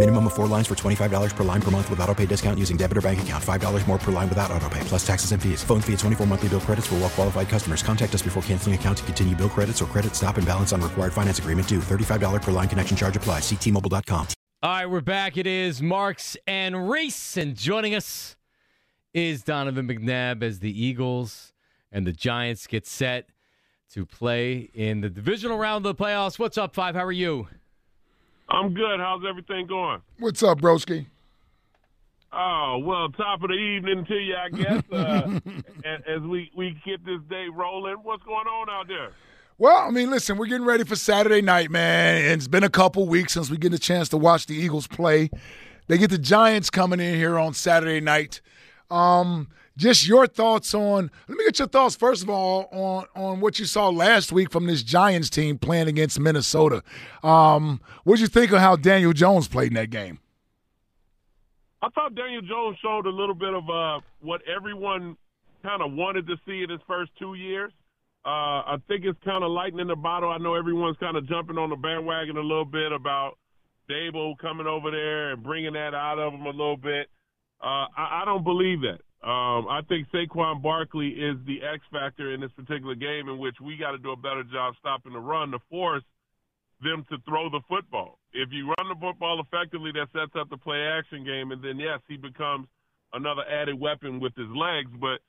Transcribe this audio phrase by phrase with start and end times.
[0.00, 2.78] Minimum of four lines for $25 per line per month with auto pay discount using
[2.78, 3.44] debit or bank account.
[3.44, 5.62] $5 more per line without auto pay, plus taxes and fees.
[5.62, 7.82] Phone fee at 24 monthly bill credits for well qualified customers.
[7.82, 10.80] Contact us before canceling account to continue bill credits or credit stop and balance on
[10.80, 11.80] required finance agreement due.
[11.80, 13.42] $35 per line connection charge applies.
[13.42, 14.26] Ctmobile.com.
[14.62, 15.36] All right, we're back.
[15.36, 18.36] It is Marks and Reese, and joining us
[19.12, 21.52] is Donovan McNabb as the Eagles
[21.92, 23.28] and the Giants get set
[23.92, 26.38] to play in the divisional round of the playoffs.
[26.38, 26.94] What's up, Five?
[26.94, 27.48] How are you?
[28.50, 28.98] I'm good.
[28.98, 30.02] How's everything going?
[30.18, 31.06] What's up, broski?
[32.32, 34.82] Oh well, top of the evening to you, I guess.
[34.90, 35.40] Uh,
[36.06, 39.12] as we we get this day rolling, what's going on out there?
[39.58, 42.24] Well, I mean, listen, we're getting ready for Saturday night, man.
[42.24, 44.86] And it's been a couple weeks since we get a chance to watch the Eagles
[44.86, 45.28] play.
[45.86, 48.40] They get the Giants coming in here on Saturday night.
[48.90, 49.48] Um,
[49.80, 53.58] just your thoughts on let me get your thoughts first of all on on what
[53.58, 56.82] you saw last week from this Giants team playing against Minnesota.
[57.22, 60.20] Um, what did you think of how Daniel Jones played in that game?
[61.82, 65.16] I thought Daniel Jones showed a little bit of uh, what everyone
[65.62, 67.72] kind of wanted to see in his first two years.
[68.22, 70.28] Uh, I think it's kind of lightning the bottle.
[70.28, 73.38] I know everyone's kind of jumping on the bandwagon a little bit about
[73.90, 77.08] Daboll coming over there and bringing that out of him a little bit.
[77.62, 79.00] Uh, I, I don't believe that.
[79.22, 83.56] Um, I think Saquon Barkley is the X factor in this particular game, in which
[83.60, 86.02] we got to do a better job stopping the run to force
[86.82, 88.18] them to throw the football.
[88.32, 91.78] If you run the football effectively, that sets up the play action game, and then
[91.78, 92.66] yes, he becomes
[93.12, 94.90] another added weapon with his legs.
[94.96, 95.20] But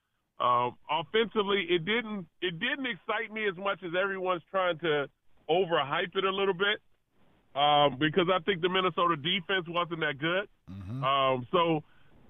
[0.42, 5.10] um, offensively, it didn't it didn't excite me as much as everyone's trying to
[5.50, 6.80] overhype it a little bit
[7.56, 10.48] um, because I think the Minnesota defense wasn't that good.
[10.72, 11.04] Mm-hmm.
[11.04, 11.84] Um, so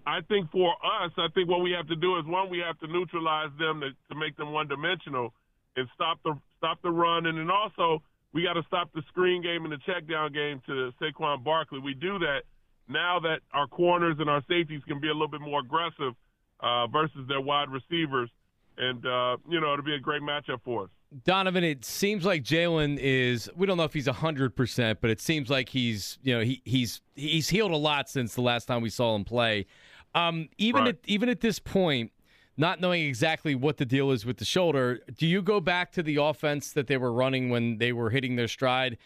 [0.06, 2.79] I think for us, I think what we have to do is one, we have
[2.79, 5.34] to neutralize them to, to make them one dimensional
[5.75, 8.01] and stop the stop the run, and then also
[8.34, 11.79] we got to stop the screen game and the check down game to Saquon Barkley.
[11.79, 12.41] We do that
[12.88, 16.13] now that our corners and our safeties can be a little bit more aggressive
[16.59, 18.29] uh, versus their wide receivers.
[18.78, 20.90] And, uh, you know, it'll be a great matchup for us.
[21.25, 23.50] Donovan, it seems like Jalen is.
[23.53, 26.17] We don't know if he's hundred percent, but it seems like he's.
[26.23, 29.25] You know, he he's he's healed a lot since the last time we saw him
[29.25, 29.66] play.
[30.13, 30.89] Um, even right.
[30.89, 32.11] at even at this point,
[32.57, 36.03] not knowing exactly what the deal is with the shoulder, do you go back to
[36.03, 38.97] the offense that they were running when they were hitting their stride?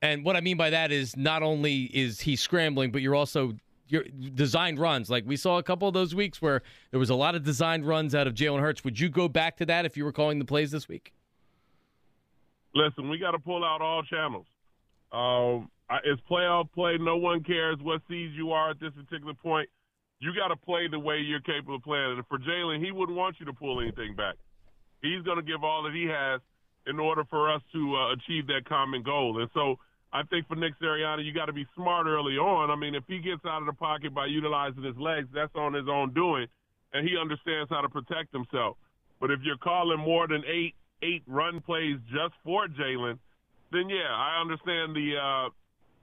[0.00, 3.54] And what I mean by that is not only is he scrambling, but you're also
[3.88, 4.04] your
[4.34, 5.10] designed runs.
[5.10, 7.86] Like we saw a couple of those weeks where there was a lot of designed
[7.86, 8.84] runs out of Jalen Hurts.
[8.84, 11.12] Would you go back to that if you were calling the plays this week?
[12.74, 14.46] Listen, we got to pull out all channels.
[15.12, 15.70] Um,
[16.04, 16.96] it's playoff play.
[16.98, 19.68] No one cares what seeds you are at this particular point.
[20.24, 22.16] You got to play the way you're capable of playing.
[22.16, 24.36] And for Jalen, he wouldn't want you to pull anything back.
[25.02, 26.40] He's going to give all that he has
[26.86, 29.40] in order for us to uh, achieve that common goal.
[29.40, 29.76] And so
[30.14, 32.70] I think for Nick Sirianni, you got to be smart early on.
[32.70, 35.74] I mean, if he gets out of the pocket by utilizing his legs, that's on
[35.74, 36.46] his own doing,
[36.94, 38.78] and he understands how to protect himself.
[39.20, 43.18] But if you're calling more than eight eight run plays just for Jalen,
[43.72, 45.50] then yeah, I understand the uh,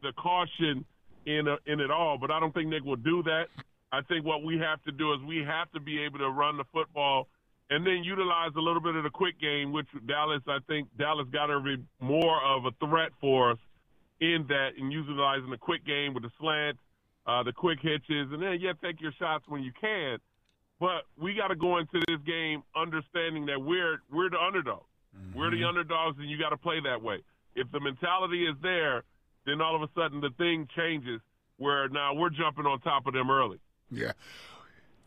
[0.03, 0.85] the caution
[1.25, 2.17] in uh, in it all.
[2.19, 3.45] But I don't think Nick will do that.
[3.91, 6.57] I think what we have to do is we have to be able to run
[6.57, 7.27] the football
[7.69, 11.27] and then utilize a little bit of the quick game, which Dallas, I think Dallas
[11.31, 13.57] got to be more of a threat for us
[14.19, 16.77] in that and utilizing the quick game with the slant,
[17.25, 20.19] uh, the quick hitches, and then yeah, take your shots when you can.
[20.79, 24.83] But we got to go into this game understanding that we're we're the underdog.
[25.15, 25.37] Mm-hmm.
[25.37, 27.19] We're the underdogs, and you got to play that way.
[27.55, 29.03] If the mentality is there,
[29.45, 31.21] then all of a sudden the thing changes
[31.57, 33.59] where now we're jumping on top of them early.
[33.91, 34.13] Yeah.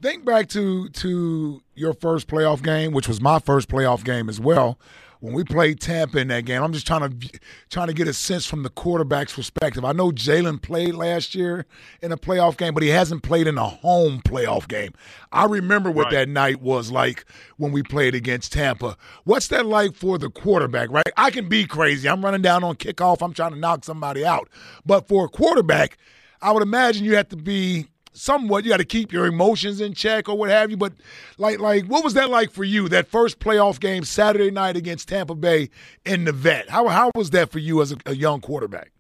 [0.03, 4.41] Think back to to your first playoff game, which was my first playoff game as
[4.41, 4.79] well
[5.25, 7.41] when we played Tampa in that game, I'm just trying to
[7.71, 9.83] trying to get a sense from the quarterback's perspective.
[9.83, 11.65] I know Jalen played last year
[12.03, 14.93] in a playoff game, but he hasn't played in a home playoff game.
[15.33, 16.13] I remember what right.
[16.13, 17.25] that night was like
[17.57, 18.99] when we played against Tampa.
[19.25, 21.09] What's that like for the quarterback, right?
[21.17, 22.07] I can be crazy.
[22.07, 24.51] I'm running down on kickoff, I'm trying to knock somebody out.
[24.85, 25.97] But for a quarterback,
[26.43, 28.65] I would imagine you have to be somewhat.
[28.65, 30.77] You got to keep your emotions in check or what have you.
[30.77, 30.95] But
[31.37, 32.89] like, like, what was that like for you?
[32.89, 35.71] That first playoff game Saturday night against Tampa Bay
[36.05, 36.71] in the vet.
[36.71, 38.93] How how was that for you as a, a young quarterback?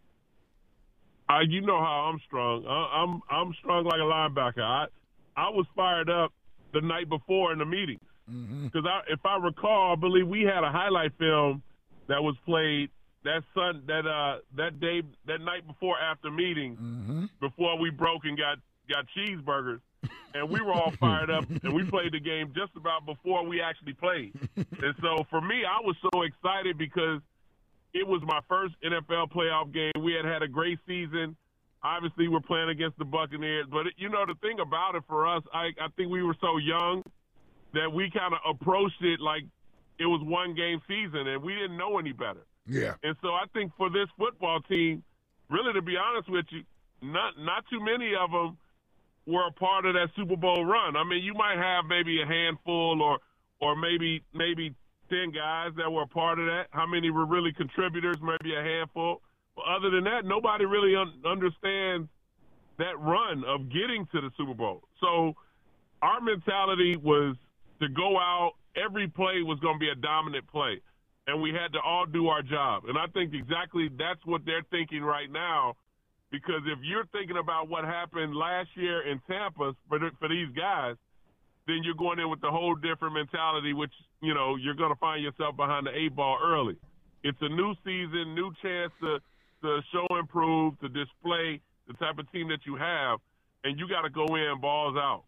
[1.29, 2.67] Uh, you know how I'm strong.
[2.67, 4.63] I, I'm I'm strong like a linebacker.
[4.63, 4.87] I
[5.37, 6.33] I was fired up
[6.73, 10.65] the night before in the meeting because I, if I recall, I believe we had
[10.65, 11.63] a highlight film
[12.09, 12.91] that was played
[13.25, 16.79] that sun that uh that day that night before after meetings
[17.41, 18.59] before we broke and got
[18.89, 19.81] got cheeseburgers
[20.35, 23.61] and we were all fired up and we played the game just about before we
[23.61, 24.33] actually played.
[24.57, 27.21] And so for me I was so excited because
[27.93, 29.93] it was my first NFL playoff game.
[30.03, 31.37] We had had a great season.
[31.83, 35.43] Obviously we're playing against the Buccaneers but you know the thing about it for us
[35.53, 37.03] I I think we were so young
[37.73, 39.45] that we kind of approached it like
[39.99, 42.45] it was one game season and we didn't know any better.
[42.67, 42.95] Yeah.
[43.03, 45.03] and so I think for this football team,
[45.51, 46.63] really to be honest with you,
[47.03, 48.57] not not too many of them
[49.27, 50.97] were a part of that Super Bowl run.
[50.97, 53.19] I mean, you might have maybe a handful or
[53.61, 54.75] or maybe maybe
[55.11, 56.67] 10 guys that were a part of that.
[56.71, 58.17] How many were really contributors?
[58.23, 59.23] Maybe a handful.
[59.57, 62.09] But other than that, nobody really un- understands
[62.79, 64.83] that run of getting to the Super Bowl.
[65.01, 65.35] So
[66.03, 67.37] our mentality was
[67.81, 68.53] to go out.
[68.77, 70.81] Every play was going to be a dominant play,
[71.29, 72.85] and we had to all do our job.
[72.89, 75.77] And I think exactly that's what they're thinking right now,
[76.31, 80.49] because if you're thinking about what happened last year in Tampa for th- for these
[80.57, 80.97] guys,
[81.67, 84.99] then you're going in with a whole different mentality, which you know you're going to
[84.99, 86.77] find yourself behind the eight ball early.
[87.23, 89.19] It's a new season, new chance to
[89.63, 93.19] to show and prove, to display the type of team that you have,
[93.65, 95.25] and you got to go in balls out.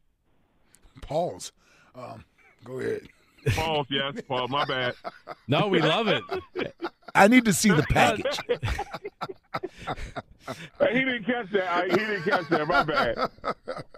[1.02, 1.52] Pause.
[1.94, 2.24] Um,
[2.64, 3.08] go ahead.
[3.54, 4.50] Pause, yes, pause.
[4.50, 4.94] My bad.
[5.48, 6.22] No, we love it.
[7.14, 8.38] I need to see the package.
[10.92, 11.68] He didn't catch that.
[11.68, 12.68] I, he didn't catch that.
[12.68, 13.30] My bad.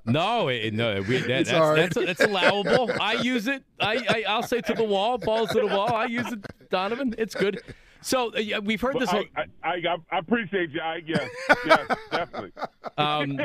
[0.06, 1.92] No, it, no, we, that, It's that's, all right.
[1.92, 2.90] that's, that's allowable.
[3.00, 3.62] I use it.
[3.78, 5.92] I, I I'll say to the wall, balls to the wall.
[5.94, 6.40] I use it,
[6.70, 7.14] Donovan.
[7.18, 7.60] It's good.
[8.00, 9.10] So uh, we've heard this.
[9.10, 10.80] I, I, I, I appreciate you.
[10.80, 11.28] I, yes,
[11.66, 12.52] yes, definitely.
[12.96, 13.40] Um,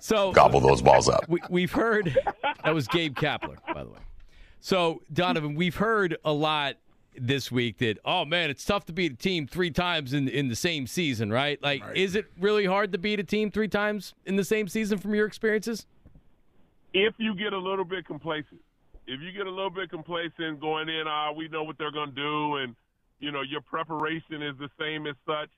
[0.00, 1.28] so Gobble those balls up.
[1.28, 2.16] we, we've heard
[2.62, 3.98] that was Gabe Kapler, by the way.
[4.60, 6.76] So Donovan, we've heard a lot
[7.20, 10.48] this week that oh man, it's tough to beat a team three times in in
[10.48, 11.62] the same season, right?
[11.62, 14.98] Like, is it really hard to beat a team three times in the same season
[14.98, 15.86] from your experiences?
[16.92, 18.60] if you get a little bit complacent,
[19.06, 22.10] if you get a little bit complacent going in, ah, we know what they're going
[22.10, 22.74] to do, and
[23.18, 25.50] you know your preparation is the same as such,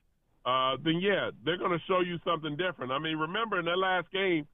[0.44, 2.92] uh, then yeah, they're going to show you something different.
[2.92, 4.46] I mean, remember in that last game,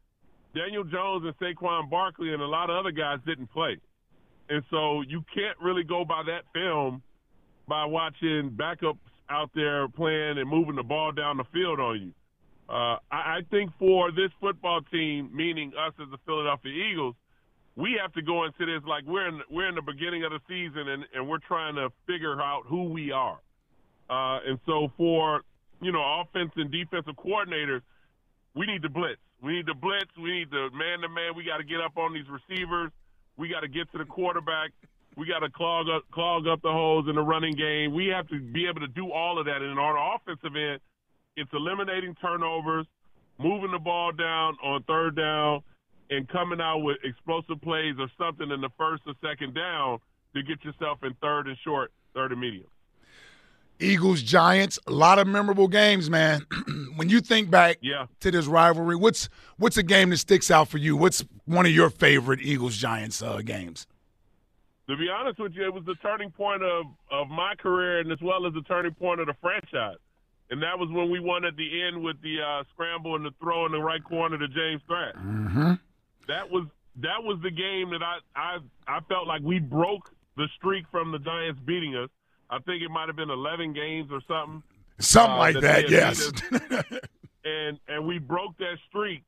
[0.55, 3.79] Daniel Jones and Saquon Barkley and a lot of other guys didn't play,
[4.49, 7.03] and so you can't really go by that film
[7.69, 8.99] by watching backups
[9.31, 12.13] out there playing and moving the ball down the field on you.
[12.69, 17.15] Uh, I, I think for this football team, meaning us as the Philadelphia Eagles,
[17.77, 20.41] we have to go into this like we're in we're in the beginning of the
[20.49, 23.39] season and, and we're trying to figure out who we are.
[24.11, 25.43] Uh, and so for
[25.81, 27.83] you know offense and defensive coordinators,
[28.55, 29.21] we need to blitz.
[29.41, 30.11] We need to blitz.
[30.21, 31.37] We need to man to man.
[31.37, 32.91] We got to get up on these receivers.
[33.39, 34.71] We got to get to the quarterback.
[35.17, 37.95] We got to clog up clog up the holes in the running game.
[37.95, 39.63] We have to be able to do all of that.
[39.63, 40.81] And the offensive end,
[41.37, 42.87] it's eliminating turnovers,
[43.39, 45.63] moving the ball down on third down,
[46.11, 49.99] and coming out with explosive plays or something in the first or second down
[50.35, 52.67] to get yourself in third and short, third and medium.
[53.81, 56.47] Eagles, Giants, a lot of memorable games, man.
[56.97, 58.07] when you think back Yeah.
[58.21, 60.97] to this rivalry, what's what's a game that sticks out for you?
[60.97, 63.87] What's one of your favorite Eagles Giants uh, games?
[64.89, 68.11] To be honest with you, it was the turning point of, of my career and
[68.11, 69.99] as well as the turning point of the franchise.
[70.51, 73.33] And that was when we won at the end with the uh, scramble and the
[73.39, 75.15] throw in the right corner to James Thrash.
[75.17, 75.73] Mm-hmm.
[76.27, 76.67] That was
[77.01, 81.13] that was the game that I, I I felt like we broke the streak from
[81.13, 82.09] the Giants beating us.
[82.51, 84.63] I think it might have been 11 games or something.
[84.99, 86.33] Something uh, like they that, yes.
[87.45, 89.23] and and we broke that streak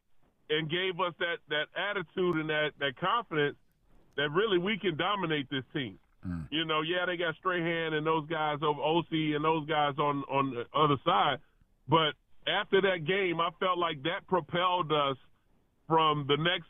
[0.49, 3.57] and gave us that that attitude and that that confidence
[4.17, 5.99] that really we can dominate this team.
[6.51, 10.23] You know, yeah, they got Strahan and those guys over OC and those guys on
[10.29, 11.39] on the other side,
[11.89, 12.13] but
[12.47, 15.17] after that game, I felt like that propelled us
[15.89, 16.69] from the next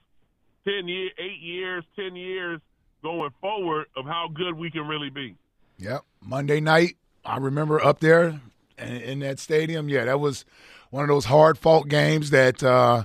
[0.65, 2.61] ten year, eight years, ten years
[3.03, 5.35] going forward of how good we can really be.
[5.81, 6.05] Yep.
[6.21, 8.41] Monday night, I remember up there
[8.79, 9.89] in, in that stadium.
[9.89, 10.45] Yeah, that was
[10.91, 13.05] one of those hard fought games that uh,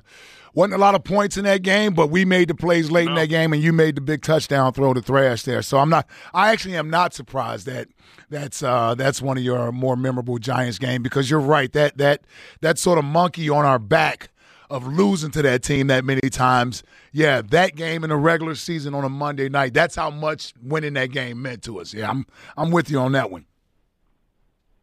[0.53, 3.15] wasn't a lot of points in that game, but we made the plays late in
[3.15, 5.61] that game, and you made the big touchdown throw to Thrash there.
[5.61, 6.05] So I'm not.
[6.33, 7.87] I actually am not surprised that
[8.29, 11.71] that's uh, that's one of your more memorable Giants game because you're right.
[11.71, 12.25] That that
[12.59, 14.31] that sort of monkey on our back
[14.69, 16.83] of losing to that team that many times.
[17.11, 19.73] Yeah, that game in the regular season on a Monday night.
[19.73, 21.93] That's how much winning that game meant to us.
[21.93, 22.25] Yeah, I'm
[22.57, 23.45] I'm with you on that one.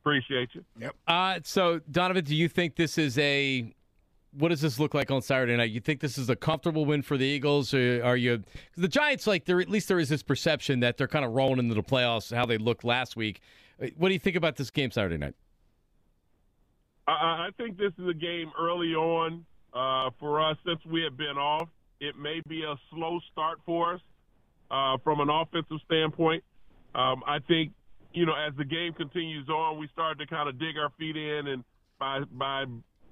[0.02, 0.64] Appreciate you.
[0.80, 0.96] Yep.
[1.06, 3.72] Uh, so Donovan, do you think this is a
[4.32, 5.70] what does this look like on Saturday night?
[5.70, 8.42] You think this is a comfortable win for the Eagles, or are you?
[8.76, 11.58] the Giants, like there, at least there is this perception that they're kind of rolling
[11.58, 13.40] into the playoffs, how they looked last week.
[13.96, 15.34] What do you think about this game Saturday night?
[17.06, 21.16] I, I think this is a game early on uh, for us since we have
[21.16, 21.68] been off.
[22.00, 24.00] It may be a slow start for us
[24.70, 26.42] uh, from an offensive standpoint.
[26.94, 27.72] Um, I think
[28.12, 31.16] you know as the game continues on, we start to kind of dig our feet
[31.16, 31.64] in, and
[31.98, 32.64] by by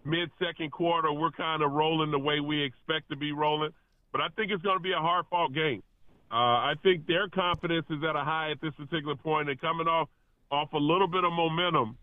[0.05, 3.71] mid second quarter, we're kind of rolling the way we expect to be rolling.
[4.13, 5.83] But I think it's going to be a hard fought game.
[6.33, 6.35] Uh,
[6.71, 10.09] I think their confidence is at a high at this particular point, and coming off
[10.51, 11.97] off a little bit of momentum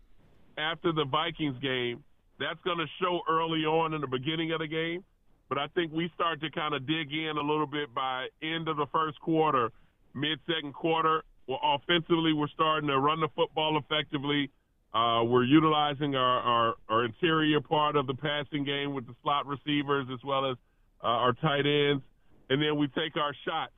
[0.56, 2.02] after the Vikings game,
[2.38, 5.04] that's going to show early on in the beginning of the game.
[5.48, 8.68] But I think we start to kind of dig in a little bit by end
[8.68, 9.70] of the first quarter,
[10.14, 11.22] mid second quarter.
[11.46, 14.50] Well, offensively, we're starting to run the football effectively.
[14.92, 19.46] Uh, we're utilizing our, our, our, interior part of the passing game with the slot
[19.46, 20.56] receivers as well as
[21.02, 22.02] uh, our tight ends.
[22.48, 23.72] And then we take our shots.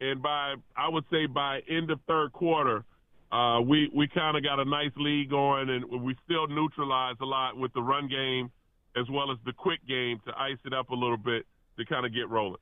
[0.00, 2.84] And by, I would say by end of third quarter,
[3.32, 7.24] uh, we, we kind of got a nice lead going and we still neutralize a
[7.24, 8.50] lot with the run game
[8.96, 11.44] as well as the quick game to ice it up a little bit
[11.78, 12.60] to kind of get rolling.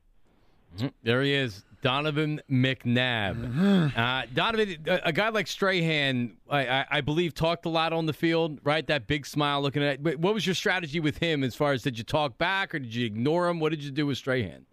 [0.77, 0.89] Mm-hmm.
[1.05, 3.37] There he is, Donovan McNabb.
[3.37, 3.99] Mm-hmm.
[3.99, 8.13] Uh, Donovan, a, guy like Strahan, I, I, I, believe, talked a lot on the
[8.13, 8.85] field, right?
[8.87, 10.01] That big smile looking at.
[10.01, 12.93] What was your strategy with him as far as did you talk back or did
[12.93, 13.61] you ignore him?
[13.61, 14.67] What did you do with Strahan?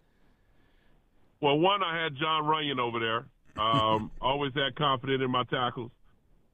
[1.40, 3.24] Well, one, I had Jon Runyan over there.
[3.56, 5.90] Um, always that confident in my tackles.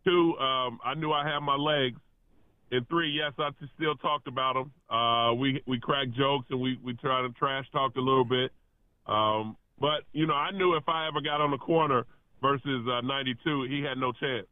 [0.04, 2.00] Two, um, I knew I had my legs.
[2.70, 4.72] And three, yes, I still talked about them.
[4.90, 8.52] Uh, we we cracked jokes and we we tried to trash talk a little bit.
[9.06, 12.04] Um, but you know, I knew if I ever got on the corner
[12.42, 14.46] versus uh, 92, he had no chance.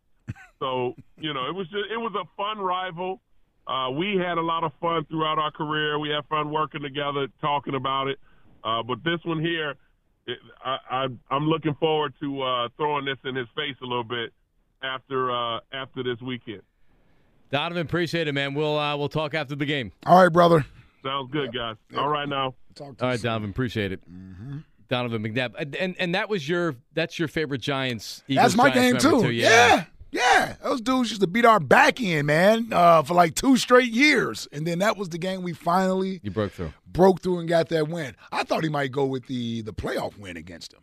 [0.58, 3.20] So you know, it was just it was a fun rival.
[3.66, 5.98] Uh, we had a lot of fun throughout our career.
[5.98, 8.18] We had fun working together, talking about it.
[8.62, 9.74] Uh, but this one here,
[10.26, 14.04] it, I, I, am looking forward to uh, throwing this in his face a little
[14.04, 14.32] bit
[14.82, 16.62] after uh, after this weekend.
[17.50, 18.54] Donovan, appreciate it, man.
[18.54, 19.92] We'll uh, we'll talk after the game.
[20.04, 20.66] All right, brother.
[21.04, 21.76] Sounds good, guys.
[21.96, 22.54] All right now.
[22.80, 24.00] All right, Donovan, appreciate it.
[24.10, 24.58] Mm-hmm.
[24.88, 28.22] Donovan McNabb, and and that was your that's your favorite Giants.
[28.28, 29.26] Eagles, that's my Giants game too.
[29.26, 29.30] too.
[29.30, 29.48] Yeah.
[29.48, 29.84] yeah.
[30.10, 33.92] Yeah, Those dudes used to beat our back end, man, uh, for like two straight
[33.92, 37.48] years, and then that was the game we finally you broke through, broke through, and
[37.48, 38.14] got that win.
[38.32, 40.82] I thought he might go with the the playoff win against them.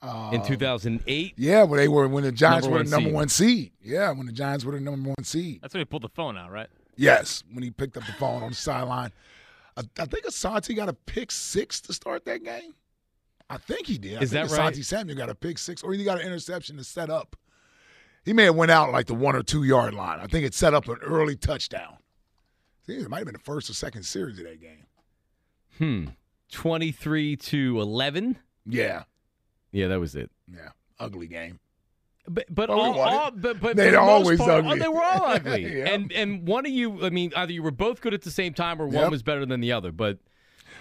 [0.00, 1.34] Uh, in 2008?
[1.36, 3.14] Yeah, when they were when the Giants were the number seed.
[3.14, 3.72] one seed.
[3.82, 5.60] Yeah, when the Giants were the number one seed.
[5.62, 6.68] That's when he pulled the phone out, right?
[6.96, 9.12] Yes, when he picked up the phone on the sideline.
[9.76, 12.74] I, I think Asante got a pick six to start that game.
[13.50, 14.22] I think he did.
[14.22, 14.74] Is that Asante right?
[14.74, 17.36] Asante Samuel got a pick six, or he got an interception to set up.
[18.28, 20.20] He may have went out like the one or two yard line.
[20.20, 21.96] I think it set up an early touchdown.
[22.86, 24.84] Think it might have been the first or second series of that game.
[25.78, 26.10] Hmm.
[26.52, 28.36] Twenty three to eleven.
[28.66, 29.04] Yeah.
[29.72, 30.30] Yeah, that was it.
[30.46, 30.68] Yeah,
[31.00, 31.58] ugly game.
[32.28, 34.72] But but well, all, all, but but they're always part, ugly.
[34.72, 35.78] Oh, they were all ugly.
[35.78, 35.88] yeah.
[35.88, 38.52] And and one of you, I mean, either you were both good at the same
[38.52, 39.10] time, or one yep.
[39.10, 39.90] was better than the other.
[39.90, 40.18] But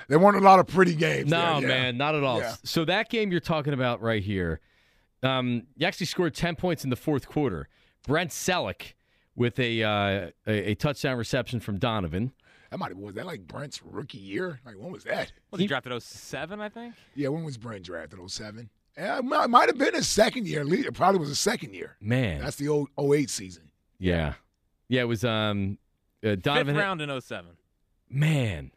[0.10, 1.32] there weren't a lot of pretty games.
[1.32, 1.68] No, yeah.
[1.68, 2.40] man, not at all.
[2.40, 2.56] Yeah.
[2.66, 4.60] So that game you're talking about right here,
[5.24, 7.68] um, you actually scored ten points in the fourth quarter.
[8.06, 8.94] Brent Celek
[9.36, 9.90] with a, uh,
[10.48, 12.34] a, a touchdown reception from Donovan.
[12.72, 14.60] That might have was that like Brent's rookie year.
[14.66, 15.32] Like when was that?
[15.52, 16.96] Was he, he drafted 07, I think.
[17.16, 18.20] Yeah, when was Brent drafted?
[18.30, 18.70] 07?
[18.98, 20.66] Yeah, it might have been his second year.
[20.68, 21.96] It probably was his second year.
[22.02, 23.70] Man, that's the old 08 season.
[24.00, 24.34] Yeah,
[24.90, 25.02] yeah.
[25.02, 25.78] It was um,
[26.26, 27.52] uh, Donovan fifth round in 07.
[28.10, 28.72] Man,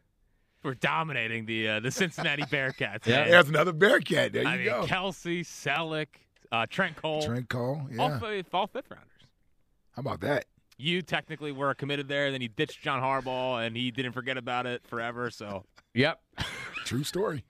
[0.62, 3.06] we're dominating the uh, the Cincinnati Bearcats.
[3.06, 4.32] yeah, there's another Bearcat.
[4.32, 4.86] There I you mean, go.
[4.86, 6.08] Kelce, Celek,
[6.52, 7.22] uh, Trent Cole.
[7.22, 7.82] Trent Cole.
[7.90, 8.10] Yeah, all,
[8.52, 9.06] all fifth rounders.
[9.92, 10.46] How about that?
[10.78, 12.30] You technically were committed there.
[12.30, 15.30] Then you ditched John Harbaugh, and he didn't forget about it forever.
[15.30, 15.64] So,
[15.94, 16.20] yep,
[16.84, 17.44] true story.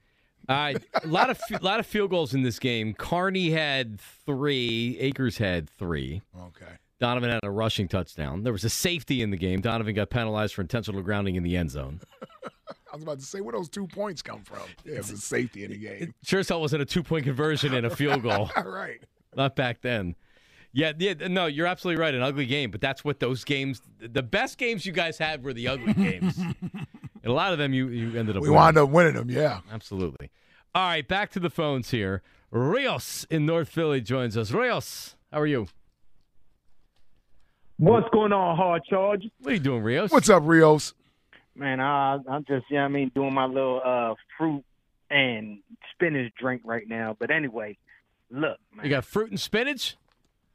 [0.49, 2.93] Uh, a lot of a lot of field goals in this game.
[2.95, 4.97] Carney had three.
[4.99, 6.23] Akers had three.
[6.37, 6.73] Okay.
[6.99, 8.43] Donovan had a rushing touchdown.
[8.43, 9.61] There was a safety in the game.
[9.61, 12.01] Donovan got penalized for intentional grounding in the end zone.
[12.93, 14.63] I was about to say where those two points come from.
[14.85, 16.03] Yeah, it was a safety in the game.
[16.03, 18.51] It sure as hell wasn't a two point conversion and a field goal.
[18.65, 19.01] right.
[19.37, 20.17] Not back then.
[20.73, 22.15] Yeah, yeah, no, you're absolutely right.
[22.15, 23.83] An ugly game, but that's what those games.
[23.99, 26.39] The best games you guys had were the ugly games.
[27.23, 28.55] And a lot of them you, you ended up We winning.
[28.55, 29.61] wound up winning them, yeah.
[29.71, 30.31] Absolutely.
[30.75, 32.23] All right, back to the phones here.
[32.51, 34.53] Rios in North Philly joins us.
[34.53, 35.67] Rios, how are you?
[37.77, 39.25] What's going on, Hard Charge?
[39.41, 40.11] What are you doing, Rios?
[40.11, 40.95] What's up, Rios?
[41.61, 44.65] Man, I, I'm just, you know I mean, doing my little uh, fruit
[45.11, 45.59] and
[45.93, 47.15] spinach drink right now.
[47.21, 47.77] But anyway,
[48.31, 48.87] look, man.
[48.87, 49.97] You got fruit and spinach.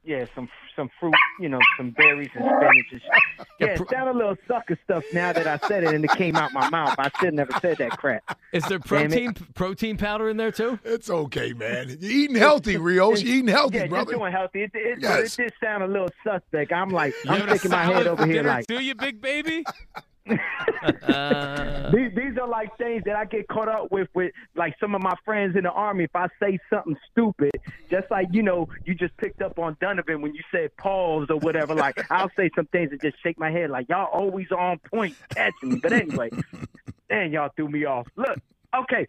[0.02, 3.02] Yeah, some some fruit, you know, some berries and spinach.
[3.58, 6.36] Yeah, it sounded a little sucker stuff now that I said it and it came
[6.36, 6.94] out my mouth.
[6.98, 8.38] I should never said that crap.
[8.52, 10.78] Is there protein protein powder in there too?
[10.84, 11.96] It's okay, man.
[12.00, 13.22] You're eating healthy, Rios.
[13.22, 14.12] You're eating healthy, yeah, brother.
[14.12, 14.62] just doing healthy.
[14.64, 15.38] It, it, Yes.
[15.38, 16.72] it did sound a little suspect.
[16.72, 19.64] I'm like, You I'm having shaking my head over here like, too, you big baby.
[21.92, 25.02] these, these are like things that I get caught up with with like some of
[25.02, 26.04] my friends in the army.
[26.04, 27.52] If I say something stupid,
[27.90, 31.38] just like you know, you just picked up on Donovan when you said pause or
[31.38, 31.74] whatever.
[31.74, 35.14] Like I'll say some things and just shake my head like y'all always on point
[35.30, 35.80] catching me.
[35.80, 36.30] But anyway,
[37.10, 38.08] man, y'all threw me off.
[38.16, 38.38] Look,
[38.76, 39.06] okay,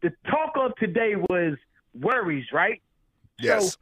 [0.00, 1.56] the talk of today was
[1.92, 2.80] worries, right?
[3.40, 3.72] Yes.
[3.72, 3.78] So,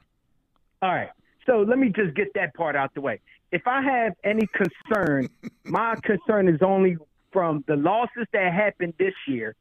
[0.82, 1.10] all right.
[1.46, 3.20] So let me just get that part out the way.
[3.52, 5.28] If I have any concern,
[5.64, 6.96] my concern is only
[7.32, 9.54] from the losses that happened this year,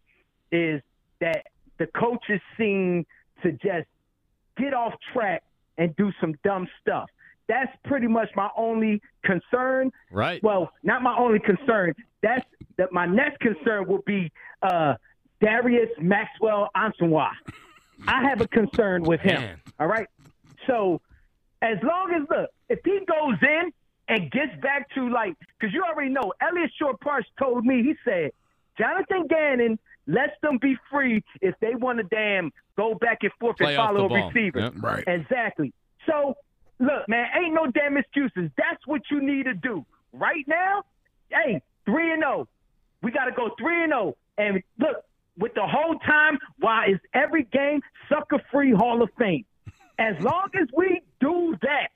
[0.51, 0.81] is
[1.22, 3.05] that the coaches seem
[3.43, 3.88] to just
[4.58, 5.43] get off track
[5.77, 7.10] and do some dumb stuff.
[7.48, 9.91] That's pretty much my only concern.
[10.12, 10.43] Right.
[10.43, 11.96] Well, not my only concern.
[12.22, 12.46] That's
[12.77, 12.91] that.
[12.91, 14.31] My next concern will be
[14.62, 14.96] uh,
[15.41, 17.31] Darius Maxwell Ansois.
[18.08, 19.41] I have a concern with him.
[19.41, 19.62] Man.
[19.79, 20.08] All right.
[20.67, 21.01] So
[21.62, 23.72] as long as look, if he goes in
[24.09, 28.31] and gets back to like, because you already know, Eliot Shorr-Parks told me he said
[28.77, 33.57] Jonathan Gannon lets them be free if they want to damn go back and forth
[33.57, 34.59] Play and follow a receiver.
[34.61, 34.73] Yep.
[34.77, 35.03] Right.
[35.07, 35.71] Exactly.
[36.07, 36.35] So
[36.79, 38.49] look, man, ain't no damn excuses.
[38.57, 40.83] That's what you need to do right now.
[41.29, 42.47] Hey, three and zero.
[43.01, 44.17] We got to go three and zero.
[44.37, 45.05] And look,
[45.37, 49.45] with the whole time, why is every game sucker free Hall of Fame?
[49.99, 51.89] As long as we do that,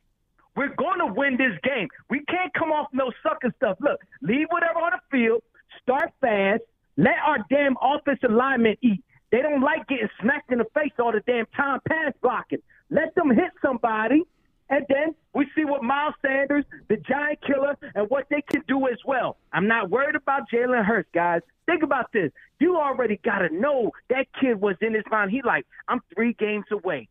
[0.56, 1.88] we're going to win this game.
[2.10, 3.78] We can't come off no sucker stuff.
[3.80, 5.44] Look, leave whatever on the field,
[5.82, 6.62] start fast,
[6.98, 9.04] let our damn offensive linemen eat.
[9.32, 12.60] They don't like getting smacked in the face all the damn time pass blocking.
[12.92, 14.22] Let them hit somebody,
[14.70, 18.88] and then we see what Miles Sanders, the giant killer, and what they can do
[18.88, 19.38] as well.
[19.52, 21.42] I'm not worried about Jalen Hurts, guys.
[21.66, 22.32] Think about this.
[22.60, 25.32] You already got to know that kid was in his mind.
[25.32, 27.10] He like, I'm three games away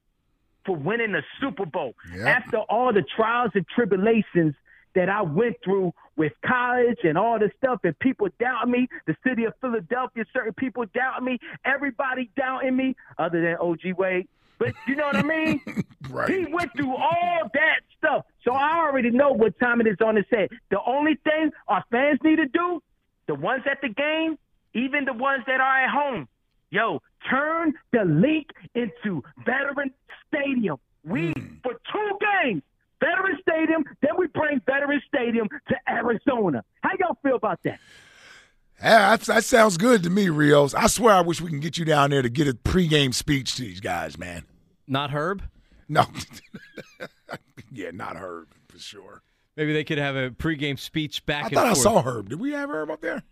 [0.65, 1.95] for winning the Super Bowl.
[2.15, 2.27] Yep.
[2.27, 4.55] After all the trials and tribulations
[4.95, 9.17] that I went through with college and all this stuff, and people doubting me, the
[9.27, 14.29] city of Philadelphia, certain people doubting me, everybody doubting me, other than OG Wade.
[14.59, 15.61] But you know what I mean?
[16.11, 16.29] Right.
[16.29, 18.27] He went through all that stuff.
[18.45, 20.51] So I already know what time it is on his head.
[20.71, 22.83] The only thing our fans need to do,
[23.29, 24.37] the ones at the game,
[24.75, 26.29] even the ones that are at home,
[26.71, 29.93] yo, turn the Linc into Veteran
[30.35, 30.77] Stadium.
[31.05, 31.57] We, hmm.
[31.63, 32.63] for two games,
[33.01, 36.65] Veteran Stadium, then we bring Veteran Stadium to Arizona.
[36.83, 37.81] How y'all feel about that?
[38.81, 40.75] Yeah, that, that sounds good to me, Rios.
[40.75, 43.55] I swear I wish we can get you down there to get a pregame speech
[43.57, 44.45] to these guys, man.
[44.87, 45.43] Not Herb.
[45.89, 46.05] No.
[47.73, 49.23] yeah, not Herb, for sure.
[49.57, 52.31] Maybe they could have a pregame speech back in I and thought I saw Herb.
[52.31, 53.23] Did we have Herb up there?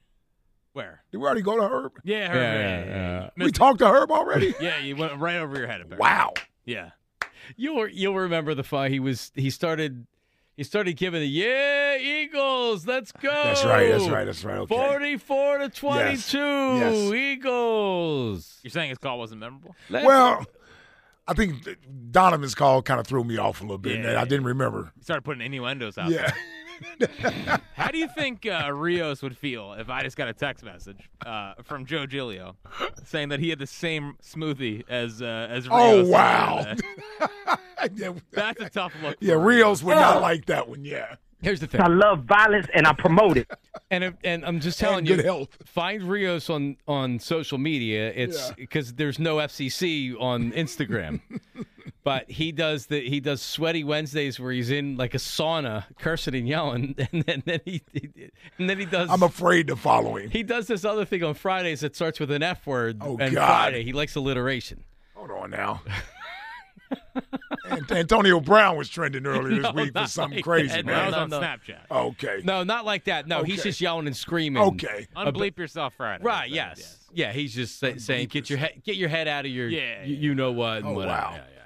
[0.72, 1.02] Where?
[1.10, 1.92] Did we already go to Herb?
[2.04, 3.44] Yeah, her, Yeah, yeah, yeah, yeah, yeah.
[3.44, 4.54] We talked to Herb already?
[4.60, 5.80] Yeah, you went right over your head.
[5.80, 5.98] Apparently.
[5.98, 6.32] wow.
[6.64, 6.90] Yeah.
[7.56, 8.90] You'll you'll remember the fight.
[8.90, 10.06] He was he started
[10.56, 12.86] he started giving the yeah Eagles.
[12.86, 13.30] Let's go.
[13.30, 14.74] That's right, that's right, that's right, okay.
[14.74, 17.12] Forty four to twenty two yes.
[17.12, 18.58] Eagles.
[18.62, 19.74] You're saying his call wasn't memorable?
[19.90, 20.44] Well,
[21.26, 21.66] I think
[22.10, 24.00] Donovan's call kind of threw me off a little bit.
[24.00, 24.20] Yeah.
[24.20, 24.92] I didn't remember.
[24.96, 26.22] He started putting innuendos out Yeah.
[26.22, 26.34] there.
[27.74, 31.08] How do you think uh, Rios would feel if I just got a text message
[31.24, 32.56] uh, from Joe Giglio
[33.04, 36.06] saying that he had the same smoothie as uh, as Rios?
[36.06, 36.74] Oh, wow.
[38.32, 39.16] That's a tough look.
[39.20, 40.00] yeah, Rios would Oh.
[40.00, 40.84] not like that one.
[40.84, 41.16] Yeah.
[41.42, 41.80] Here's the thing.
[41.80, 43.50] I love violence and I promote it.
[43.92, 45.56] And if, and I'm just telling you, good health.
[45.64, 48.12] find Rios on on social media.
[48.14, 48.54] It's Yeah.
[48.56, 51.20] because there's no FCC on Instagram,
[52.04, 56.34] but he does the he does sweaty Wednesdays where he's in like a sauna, cursing
[56.36, 59.08] and yelling, and then, then he, he and then he does.
[59.10, 60.30] I'm afraid to follow him.
[60.30, 62.98] he does this other thing on Fridays that starts with an F word.
[63.00, 63.46] Oh, and God.
[63.46, 64.84] Friday he likes alliteration.
[65.14, 65.82] Hold on now.
[67.70, 70.86] And Antonio Brown was trending earlier this No, week for something like crazy, that.
[70.86, 71.40] That was No, on no.
[71.40, 71.80] Snapchat.
[71.90, 72.40] Okay.
[72.44, 73.26] No, not like that.
[73.26, 74.62] No, he's just yelling and screaming.
[74.62, 75.06] Okay.
[75.16, 76.24] Unbleep yourself Friday.
[76.24, 76.48] Right.
[76.48, 76.80] He Yes.
[76.80, 77.32] said, Yeah.
[77.32, 80.16] He's just say, saying, "Get your head, get your head out of your, Yeah, you,
[80.16, 81.14] you know what." Oh, whatever.
[81.14, 81.30] wow.
[81.34, 81.60] Yeah, yeah.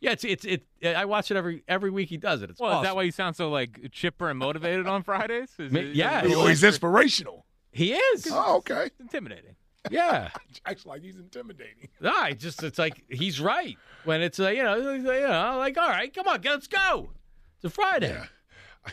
[0.00, 0.10] Yeah.
[0.12, 0.62] It's it's it.
[0.96, 2.08] I watch it every every week.
[2.08, 2.50] He does it.
[2.50, 2.84] It's Well, awesome.
[2.84, 5.50] is that why you sound so like chipper and motivated on Fridays?
[5.58, 7.44] Is Ma- it- yeah, is Oh, he's inspirational.
[7.72, 8.28] he is?
[8.30, 8.90] Oh, okay.
[9.00, 9.56] intimidating.
[9.90, 10.30] Yeah.
[10.66, 11.88] Acts like he's intimidating.
[12.00, 15.76] No, I just it's like he's right when it's uh, you know you know like
[15.78, 17.10] all right, come on, let's go.
[17.56, 18.10] It's a Friday.
[18.10, 18.92] Yeah.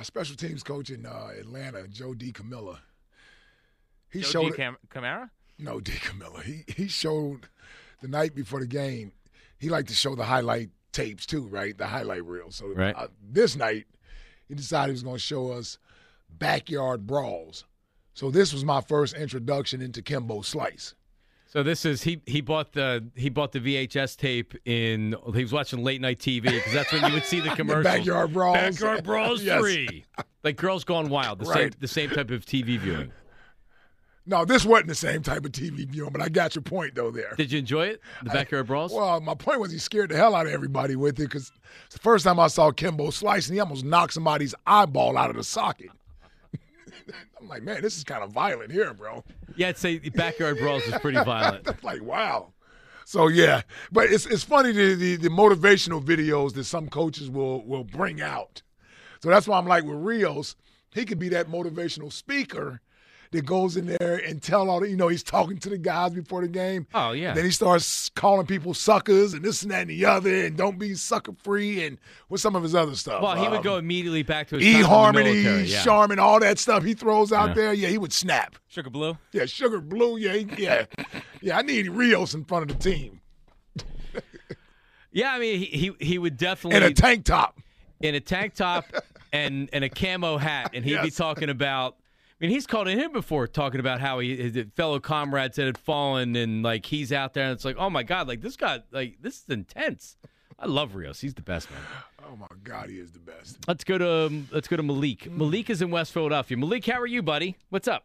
[0.00, 2.32] my special teams coach in uh, Atlanta, Joe D.
[2.32, 2.80] Camilla.
[4.10, 4.56] He Joe showed D.
[4.56, 5.30] Cam- Camara?
[5.58, 5.92] No, D.
[5.92, 6.40] Camilla.
[6.42, 7.48] He he showed
[8.00, 9.12] the night before the game.
[9.58, 11.76] He liked to show the highlight tapes too, right?
[11.76, 12.50] The highlight reel.
[12.50, 12.96] So Right.
[12.96, 13.88] uh, this night,
[14.48, 15.76] he decided he was going to show us
[16.30, 17.66] backyard brawls.
[18.14, 20.94] So this was my first introduction into Kimbo Slice.
[21.52, 25.52] So this is he he bought the he bought the VHS tape in he was
[25.52, 27.84] watching late night TV because that's when you would see the commercials.
[27.84, 28.54] Backyard Brawls.
[28.56, 29.60] Backyard Brawls Yes.
[29.60, 30.04] three.
[30.44, 31.80] Like Girls Gone Wild, the same Right.
[31.80, 33.10] the same type of TV viewing.
[34.26, 37.10] No, this wasn't the same type of TV viewing, but I got your point though
[37.10, 37.34] there.
[37.36, 38.00] Did you enjoy it?
[38.22, 38.92] The Backyard Brawls?
[38.92, 41.50] Well, my point was he scared the hell out of everybody with it because
[41.90, 45.42] the first time I saw Kimbo slicing, he almost knocked somebody's eyeball out of the
[45.42, 45.88] socket.
[47.40, 49.24] I'm like, man, this is kind of violent here, bro.
[49.56, 51.82] Yeah, I'd say the Backyard Brawls is pretty violent.
[51.84, 52.52] like, wow.
[53.04, 57.64] So yeah, but it's it's funny the, the the motivational videos that some coaches will
[57.66, 58.62] will bring out.
[59.20, 60.54] So that's why I'm like with Rios,
[60.94, 62.80] he could be that motivational speaker
[63.32, 66.12] that goes in there and tell all the, you know, he's talking to the guys
[66.12, 66.86] before the game.
[66.92, 67.32] Oh, yeah.
[67.32, 70.78] Then he starts calling people suckers and this and that and the other and don't
[70.80, 71.96] be sucker free and
[72.28, 73.22] with some of his other stuff.
[73.22, 75.82] Well, he would Um, go immediately back to his E time in the Harmony, yeah.
[75.84, 77.54] Charmin, all that stuff he throws out Yeah.
[77.54, 77.72] there.
[77.72, 78.56] Yeah, he would snap.
[78.66, 79.16] Sugar Blue?
[79.32, 80.16] Yeah, Sugar Blue.
[80.16, 80.86] Yeah, he- yeah,
[81.40, 81.56] yeah.
[81.58, 83.20] I need Rios in front of the team
[85.12, 87.58] Yeah, I mean he he, he would definitely in a tank top.
[88.00, 88.86] in a tank top
[89.32, 91.96] and and a camo hat, and he'd be talking about.
[92.40, 95.66] I mean, he's called in here before talking about how he his fellow comrades that
[95.66, 98.56] had fallen, and like he's out there, and it's like, oh my god, like this
[98.56, 100.16] guy, like this is intense.
[100.58, 101.20] I love Rios.
[101.20, 101.80] He's the best man.
[102.26, 103.58] Oh my God, he is the best.
[103.68, 105.30] Let's go to um, let's go to Malik.
[105.30, 106.56] Malik is in West Philadelphia.
[106.56, 107.56] Malik, how are you, buddy?
[107.68, 108.04] What's up?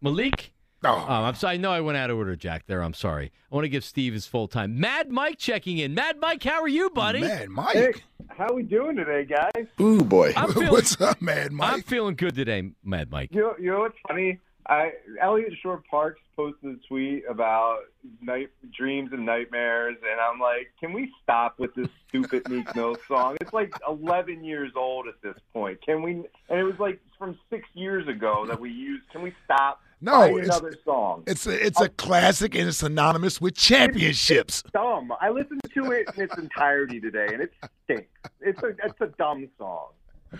[0.00, 0.52] Malik.
[0.82, 1.54] Oh, Um, I'm sorry.
[1.54, 2.66] I know I went out of order, Jack.
[2.66, 3.32] There, I'm sorry.
[3.50, 4.80] I want to give Steve his full time.
[4.80, 5.94] Mad Mike checking in.
[5.94, 7.20] Mad Mike, how are you, buddy?
[7.20, 7.74] Mad Mike.
[7.74, 7.92] Hey,
[8.28, 9.66] how we doing today, guys?
[9.80, 11.72] Ooh boy, I'm feeling- what's up, man, Mike?
[11.72, 13.30] I'm feeling good today, Mad Mike.
[13.34, 14.38] You know, you know what's funny?
[14.68, 17.78] I Elliot Short Parks posted a tweet about
[18.22, 22.96] night dreams and nightmares, and I'm like, can we stop with this stupid Meek Mill
[23.08, 23.36] song?
[23.40, 25.80] It's like 11 years old at this point.
[25.84, 26.12] Can we?
[26.48, 29.08] And it was like from six years ago that we used.
[29.10, 29.80] Can we stop?
[30.02, 31.24] No, Find it's- another song.
[31.26, 31.84] It's a it's oh.
[31.84, 34.62] a classic and it's synonymous with championships.
[34.72, 35.12] dumb.
[35.20, 37.52] I listened to it in its entirety today, and it
[37.84, 38.08] stinks.
[38.40, 39.88] It's a it's a dumb song.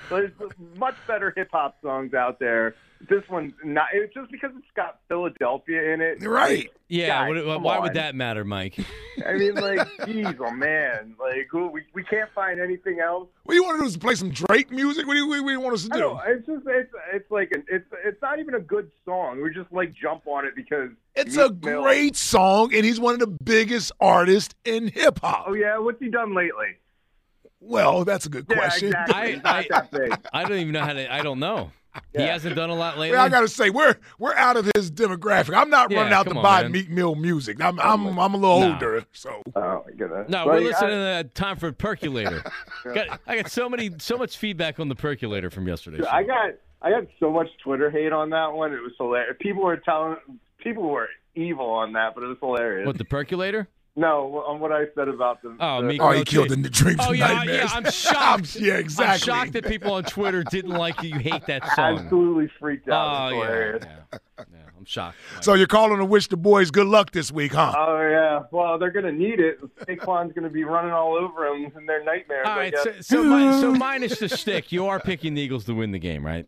[0.09, 0.31] There's
[0.77, 2.75] much better hip hop songs out there.
[3.09, 3.87] This one's not.
[3.95, 6.23] It's just because it's got Philadelphia in it.
[6.23, 6.69] Right.
[6.89, 7.09] Yeah.
[7.09, 7.83] Guys, what- come why on.
[7.85, 8.77] would that matter, Mike?
[9.27, 13.29] I mean, like, geez, oh man, like who- we we can't find anything else.
[13.45, 13.87] What do you want to do?
[13.89, 15.07] Is play some Drake music?
[15.07, 16.19] What do you, what do you want us to do?
[16.27, 19.41] it's just it's it's like an, it's it's not even a good song.
[19.43, 23.15] We just like jump on it because It's a Meek great song, and he's one
[23.15, 25.45] of the biggest artists in hip hop.
[25.49, 26.77] Oh yeah, what's he done lately?
[27.61, 28.89] Well, that's a good Yeah, question.
[28.89, 29.41] exactly.
[29.45, 29.67] I,
[30.33, 30.41] I.
[30.41, 31.13] I don't even know how to.
[31.13, 31.71] I don't know.
[32.17, 33.17] He hasn't done a lot lately.
[33.17, 35.57] Well, I got to say, we're we're out of his demographic.
[35.57, 36.71] I'm not Yeah, running out to on, buy man.
[36.73, 37.61] Meek Mill music.
[37.63, 38.73] I'm I'm, I'm a little No.
[38.75, 40.29] older, so Oh my goodness.
[40.29, 42.45] No, Like, we're listening I- to the time for percolator.
[42.95, 46.07] got, I got so many, so much feedback on the percolator from yesterday.
[46.07, 48.73] I got I got so much Twitter hate on that one.
[48.73, 49.37] It was hilarious.
[49.41, 50.17] People were telling
[50.59, 52.87] people were evil on that, but it was hilarious.
[52.87, 53.69] What the percolator?
[53.97, 55.57] No, on what I said about them.
[55.61, 56.57] Oh, the, oh, he killed too.
[56.57, 57.71] the dreams Oh and yeah, I- nightmares.
[57.73, 57.77] yeah.
[57.77, 58.57] I'm shocked.
[58.57, 59.13] yeah, exactly.
[59.13, 61.19] I'm shocked that people on Twitter didn't like you.
[61.19, 61.99] Hate that song.
[61.99, 63.33] Absolutely freaked out.
[63.33, 64.45] Oh yeah, yeah, yeah.
[64.79, 65.17] I'm shocked.
[65.43, 67.75] So you're calling to wish the boys good luck this week, huh?
[67.77, 68.43] Oh yeah.
[68.53, 69.59] Well, they're gonna need it.
[69.87, 72.47] Saquon's gonna be running all over them in their nightmares.
[72.47, 73.07] All I right, guess.
[73.07, 75.99] so so, mi- so minus the stick, you are picking the Eagles to win the
[75.99, 76.47] game, right?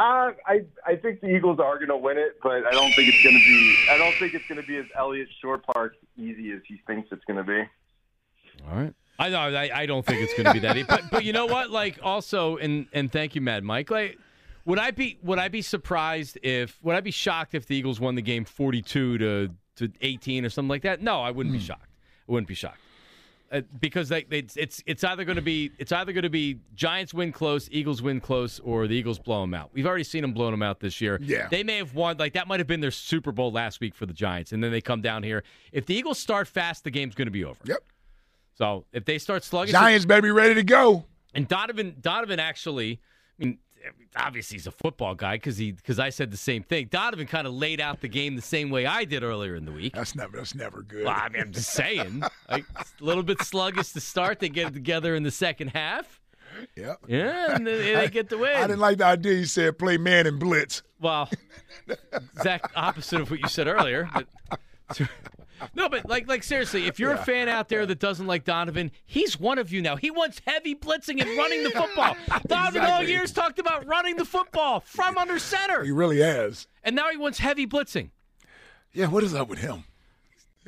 [0.00, 3.12] Uh, I I think the Eagles are going to win it, but I don't think
[3.12, 3.76] it's going to be.
[3.90, 7.10] I don't think it's going to be as Elliott Shore Park easy as he thinks
[7.12, 7.60] it's going to be.
[8.66, 8.94] All right.
[9.18, 9.28] I.
[9.34, 10.78] I, I don't think it's going to be that.
[10.78, 10.86] easy.
[10.88, 11.68] But but you know what?
[11.70, 13.90] Like also, and and thank you, Mad Mike.
[13.90, 14.16] Like,
[14.64, 18.00] would I be would I be surprised if would I be shocked if the Eagles
[18.00, 21.02] won the game forty two to to eighteen or something like that?
[21.02, 21.90] No, I wouldn't be shocked.
[22.26, 22.80] I wouldn't be shocked.
[23.52, 26.60] Uh, because they, they, it's it's either going to be it's either going to be
[26.76, 29.70] Giants win close, Eagles win close, or the Eagles blow them out.
[29.72, 31.18] We've already seen them blow them out this year.
[31.20, 31.48] Yeah.
[31.50, 34.06] they may have won like that might have been their Super Bowl last week for
[34.06, 35.42] the Giants, and then they come down here.
[35.72, 37.58] If the Eagles start fast, the game's going to be over.
[37.64, 37.82] Yep.
[38.54, 41.06] So if they start sluggish, Giants better be ready to go.
[41.34, 43.00] and Donovan Donovan actually,
[43.40, 43.58] I mean,
[44.16, 46.88] obviously he's a football guy because he because I said the same thing.
[46.90, 49.72] Donovan kind of laid out the game the same way I did earlier in the
[49.72, 49.94] week.
[49.94, 51.04] That's never that's never good.
[51.04, 54.40] Well, I mean, I'm just saying, like a little bit sluggish to start.
[54.40, 56.20] They get it together in the second half.
[56.76, 57.00] Yep.
[57.06, 58.56] Yeah, and they, they get the win.
[58.56, 60.82] I didn't like the idea you said play man and blitz.
[61.00, 61.30] Well,
[62.12, 64.08] exact opposite of what you said earlier.
[64.12, 64.26] But
[65.74, 68.90] no, but like, like seriously, if you're a fan out there that doesn't like Donovan,
[69.06, 69.96] he's one of you now.
[69.96, 72.16] He wants heavy blitzing and running the football.
[72.46, 76.66] Donovan all years talked about running the football from under center, He really has.
[76.84, 78.10] and now he wants heavy blitzing.
[78.92, 79.84] Yeah, what is up with him?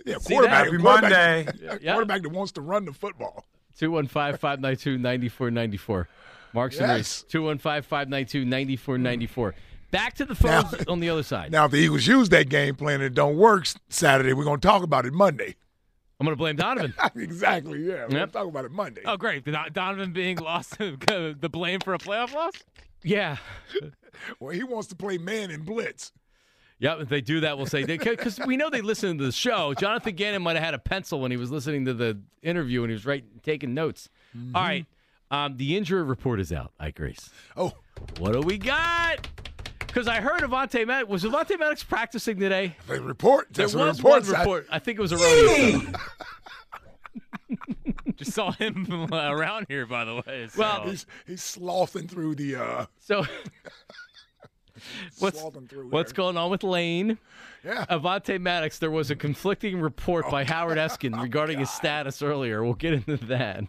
[0.07, 0.71] Yeah, See quarterback.
[0.71, 0.81] that?
[0.81, 1.93] quarterback, Yeah.
[1.93, 3.45] quarterback that wants to run the football.
[3.79, 6.09] 215 592 9494.
[6.55, 6.97] Marks and Yes.
[6.99, 7.23] Reese.
[7.31, 9.55] 215 592 9494.
[9.93, 11.53] Back to the phones on the other side.
[11.53, 14.59] Now, if the Eagles use that game plan and it don't work Saturday, we're going
[14.59, 15.55] to talk about it Monday.
[16.19, 16.95] I'm going to blame Donovan.
[17.17, 17.93] exactly, yeah.
[18.05, 18.29] We're going Yep.
[18.29, 19.03] to talk about it Monday.
[19.05, 19.45] Oh, great.
[19.45, 22.55] Donovan being lost the blame for a playoff loss?
[23.05, 23.37] Yeah.
[24.39, 26.13] Well, he wants to play man and blitz.
[26.81, 29.73] Yep, if they do that, we'll say because we know they listen to the show.
[29.75, 32.91] Jonathan Gannon might have had a pencil when he was listening to the interview and
[32.91, 34.11] he was writing, taking notes.
[34.37, 34.55] Mm-hmm.
[34.55, 34.87] All right,
[35.31, 36.73] um, the injury report is out.
[36.79, 37.31] I Grace.
[37.57, 37.73] Oh,
[38.19, 39.27] what do we got?
[39.93, 42.77] Because I heard Avonte Maddox was Avonte Maddox practicing today.
[42.87, 43.49] The report.
[43.53, 44.39] There That's was one said.
[44.39, 44.67] report.
[44.71, 45.83] I think it was erroneous.
[45.85, 45.99] though.
[48.17, 50.49] Just saw him around here, by the way.
[50.51, 52.57] so- Well, He's, he's sloughing through the.
[52.57, 53.27] Uh, So
[55.19, 57.19] what's through what's going on with Lane?
[57.65, 57.85] Yeah.
[57.91, 58.79] Avonte Maddox.
[58.79, 62.65] There was a conflicting report by Howard Eskin regarding his status earlier.
[62.65, 63.65] We'll get into that.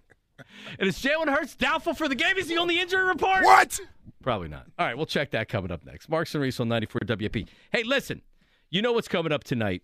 [0.79, 2.37] And is Jalen Hurts doubtful for the game?
[2.37, 3.43] Is he on the injury report?
[3.43, 3.79] What?
[4.21, 4.65] Probably not.
[4.79, 6.09] All right, we'll check that coming up next.
[6.09, 7.47] Marks and Reese on 94 WP.
[7.71, 8.21] Hey, listen,
[8.69, 9.83] you know what's coming up tonight?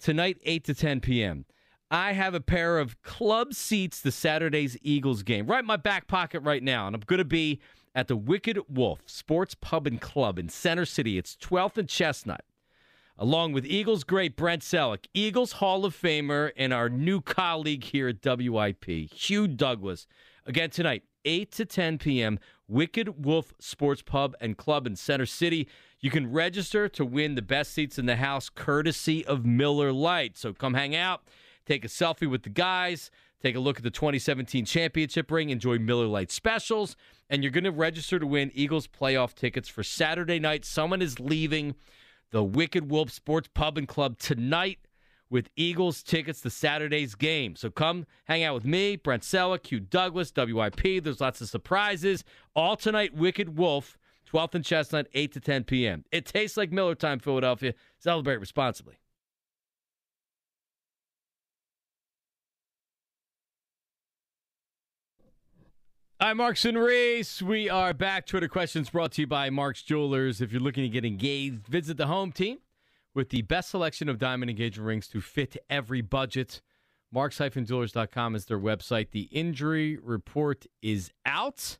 [0.00, 1.44] Tonight, 8 to 10 p.m.
[1.90, 6.08] I have a pair of club seats to Saturday's Eagles game right in my back
[6.08, 7.60] pocket right now, and I'm going to be
[7.94, 11.16] at the Wicked Wolf Sports Pub and Club in Center City.
[11.16, 12.44] It's 12th and Chestnut,
[13.18, 18.08] along with Eagles great Brent Celek, Eagles Hall of Famer, and our new colleague here
[18.08, 20.06] at WIP, Hugh Douglas.
[20.44, 25.68] Again tonight, 8 to 10 p.m., Wicked Wolf Sports Pub and Club in Center City.
[26.00, 30.36] You can register to win the best seats in the house courtesy of Miller Lite.
[30.36, 31.22] So come hang out,
[31.64, 35.78] take a selfie with the guys, take a look at the 2017 championship ring, enjoy
[35.78, 36.96] Miller Lite specials,
[37.30, 40.64] and you're going to register to win Eagles playoff tickets for Saturday night.
[40.64, 41.74] Someone is leaving
[42.30, 44.78] the Wicked Wolf Sports Pub and Club tonight
[45.30, 47.56] with Eagles tickets to Saturday's game.
[47.56, 51.02] So come hang out with me, Brent Celek, Hugh Douglas, WIP.
[51.02, 52.24] There's lots of surprises.
[52.54, 53.98] All tonight, Wicked Wolf,
[54.32, 56.04] 12th and Chestnut, 8 to 10 p.m.
[56.12, 57.74] It tastes like Miller time, Philadelphia.
[57.98, 58.96] Celebrate responsibly.
[66.18, 67.42] I'm Marks and Reese.
[67.42, 68.24] We are back.
[68.24, 70.40] Twitter questions brought to you by Mark's Jewelers.
[70.40, 72.60] If you're looking to get engaged, visit the home team
[73.14, 76.62] with the best selection of diamond engagement rings to fit every budget.
[77.12, 79.10] Marks-Jewelers.com is their website.
[79.10, 81.76] The injury report is out.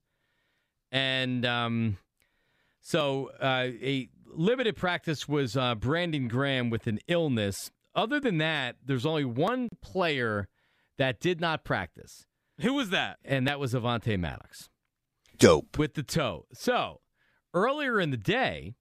[0.92, 1.96] And um,
[2.82, 7.70] so uh, a limited practice was uh, Brandon Graham with an illness.
[7.94, 10.48] Other than that, there's only one player
[10.98, 12.26] that did not practice.
[12.60, 13.18] Who was that?
[13.24, 14.68] And that was Avonte Maddox.
[15.38, 15.78] Dope.
[15.78, 16.46] With the toe.
[16.52, 17.00] So
[17.52, 18.74] earlier in the day,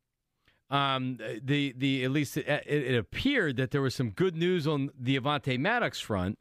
[0.70, 4.90] um, the the at least it, it appeared that there was some good news on
[5.00, 6.40] the Avonte Maddox front,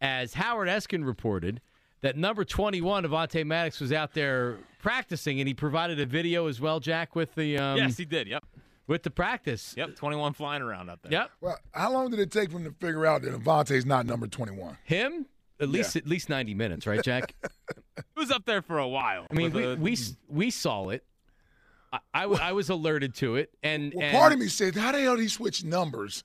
[0.00, 1.60] as Howard Eskin reported
[2.02, 6.60] that number 21 Avonte Maddox was out there practicing, and he provided a video as
[6.60, 8.28] well, Jack, with the um, yes, he did.
[8.28, 8.44] Yep.
[8.86, 9.74] with the practice.
[9.76, 9.96] Yep.
[9.96, 11.12] 21 flying around out there.
[11.12, 11.30] Yep.
[11.40, 14.26] Well, how long did it take for him to figure out that Avonte's not number
[14.26, 14.76] 21?
[14.84, 15.26] Him
[15.62, 17.34] at least at least 90 minutes, right, Jack?
[17.94, 19.26] It was up there for a while.
[19.30, 19.96] I mean, we, we
[20.28, 21.04] we saw it.
[22.14, 25.00] I I was alerted to it, and, Well, and part of me said, how the
[25.00, 26.24] hell did he switch numbers?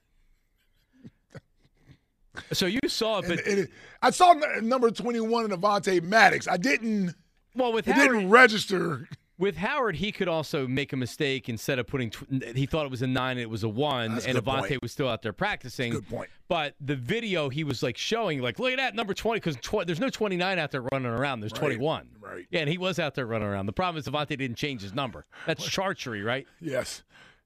[2.54, 3.72] So you saw it, but and it-
[4.02, 6.48] I saw number 21 in Avonte Maddox.
[6.48, 7.16] I didn't.
[7.56, 9.10] Well, with it Howard, didn't register.
[9.40, 12.10] With Howard, he could also make a mistake instead of putting.
[12.10, 14.68] Tw- he thought it was a nine, and it was a one, That's and Avonte
[14.70, 14.82] point.
[14.82, 15.92] was still out there practicing.
[15.92, 16.30] Good point.
[16.48, 19.86] But the video he was like showing, like, look at that number twenty, because tw-
[19.86, 21.42] there's no twenty nine out there running around.
[21.42, 22.08] There's Right, twenty one.
[22.20, 22.48] right.
[22.50, 23.68] Yeah, and he was out there running around.
[23.68, 25.26] The problem is Avonte didn't change his number.
[25.46, 26.48] That's charchery, right?
[26.60, 27.04] Yes.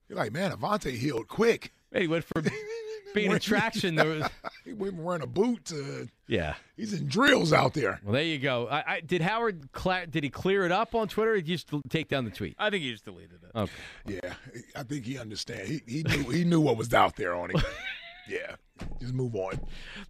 [0.08, 1.72] You're like, man, Avonte healed quick.
[1.94, 2.44] He went from
[3.14, 3.94] being in traction.
[3.94, 4.28] There was,
[4.64, 6.54] he went wearing a boot to yeah.
[6.76, 8.00] he's in drills out there.
[8.02, 8.68] Well, there you go.
[8.68, 11.32] I, I, did Howard cla- did he clear it up on Twitter?
[11.32, 12.56] Or did he just take down the tweet?
[12.58, 13.58] I think he just deleted it.
[13.58, 13.72] Okay.
[14.06, 14.34] Yeah,
[14.76, 15.68] I think he understands.
[15.68, 17.62] He, he knew he knew what was out there on him.
[18.28, 18.56] yeah,
[19.00, 19.60] just move on.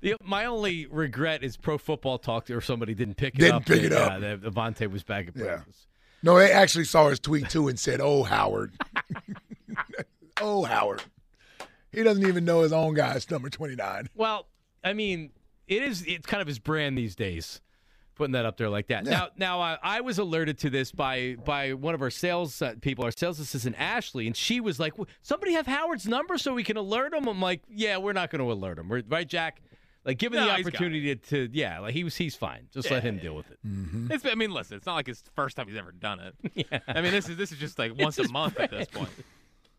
[0.00, 3.64] The, my only regret is Pro Football Talk or somebody didn't pick it Didn't up.
[3.66, 4.20] pick it Yeah, up.
[4.20, 5.44] that Avonte was back at Yeah.
[5.44, 5.86] practice.
[6.22, 8.72] No, they actually saw his tweet too and said, "Oh, Howard,
[10.40, 11.02] oh Howard."
[11.92, 14.08] He doesn't even know his own guy's number twenty nine.
[14.14, 14.46] Well,
[14.82, 15.30] I mean,
[15.68, 16.02] it is.
[16.06, 17.60] It's kind of his brand these days,
[18.14, 19.04] putting that up there like that.
[19.04, 22.74] Now, now I, I was alerted to this by by one of our sales uh,
[22.80, 26.64] people, our sales assistant Ashley, and she was like, "Somebody have Howard's number so we
[26.64, 29.60] can alert him." I'm like, "Yeah, we're not going to alert him, We're, right, Jack?"
[30.04, 32.66] Like, given No, the opportunity to, yeah, like he was, he's fine.
[32.72, 33.58] Just let him deal with it.
[34.10, 36.34] It's, I mean, listen, it's not like it's the first time he's ever done it.
[36.72, 36.80] yeah.
[36.88, 39.10] I mean, this is this is just like once a his month at this point.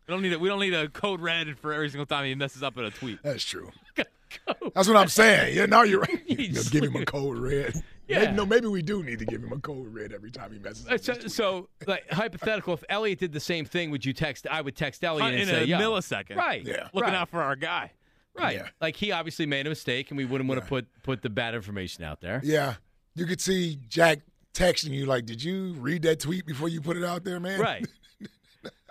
[0.06, 2.34] We don't need a, we don't need a code red for every single time he
[2.34, 3.20] messes up in a tweet.
[3.22, 3.70] That's true.
[4.74, 5.56] That's what I'm saying.
[5.56, 6.22] Yeah, now you're right.
[6.28, 7.74] You know, give him a code red.
[8.08, 8.20] Yeah.
[8.20, 10.58] Maybe, no, maybe we do need to give him a code red every time he
[10.58, 11.00] messes Uh, up.
[11.00, 14.46] So, so, like hypothetical, if Elliot did the same thing, would you text?
[14.50, 15.78] I would text Elliot and in say, a Yo.
[15.78, 16.36] millisecond.
[16.36, 16.62] Right.
[16.64, 16.88] Yeah.
[16.92, 17.14] Looking right.
[17.14, 17.92] out for our guy.
[18.36, 18.56] Right.
[18.56, 18.68] Yeah.
[18.80, 21.54] Like he obviously made a mistake, and we wouldn't want to put put the bad
[21.54, 22.40] information out there.
[22.44, 22.74] Yeah,
[23.14, 24.18] you could see Jack
[24.52, 27.60] texting you like, "Did you read that tweet before you put it out there, man?"
[27.60, 27.86] Right.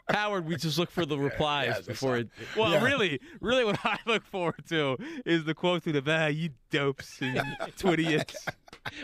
[0.10, 2.30] Howard, we just look for the replies yeah, before it.
[2.58, 2.84] Well, Yeah.
[2.84, 7.22] really, really, what I look forward to is the quote to the ah, you dopes
[7.22, 7.38] and
[7.78, 8.36] twidiots.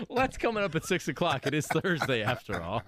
[0.07, 1.47] Well, that's coming up at six o'clock.
[1.47, 2.83] It is Thursday, after all.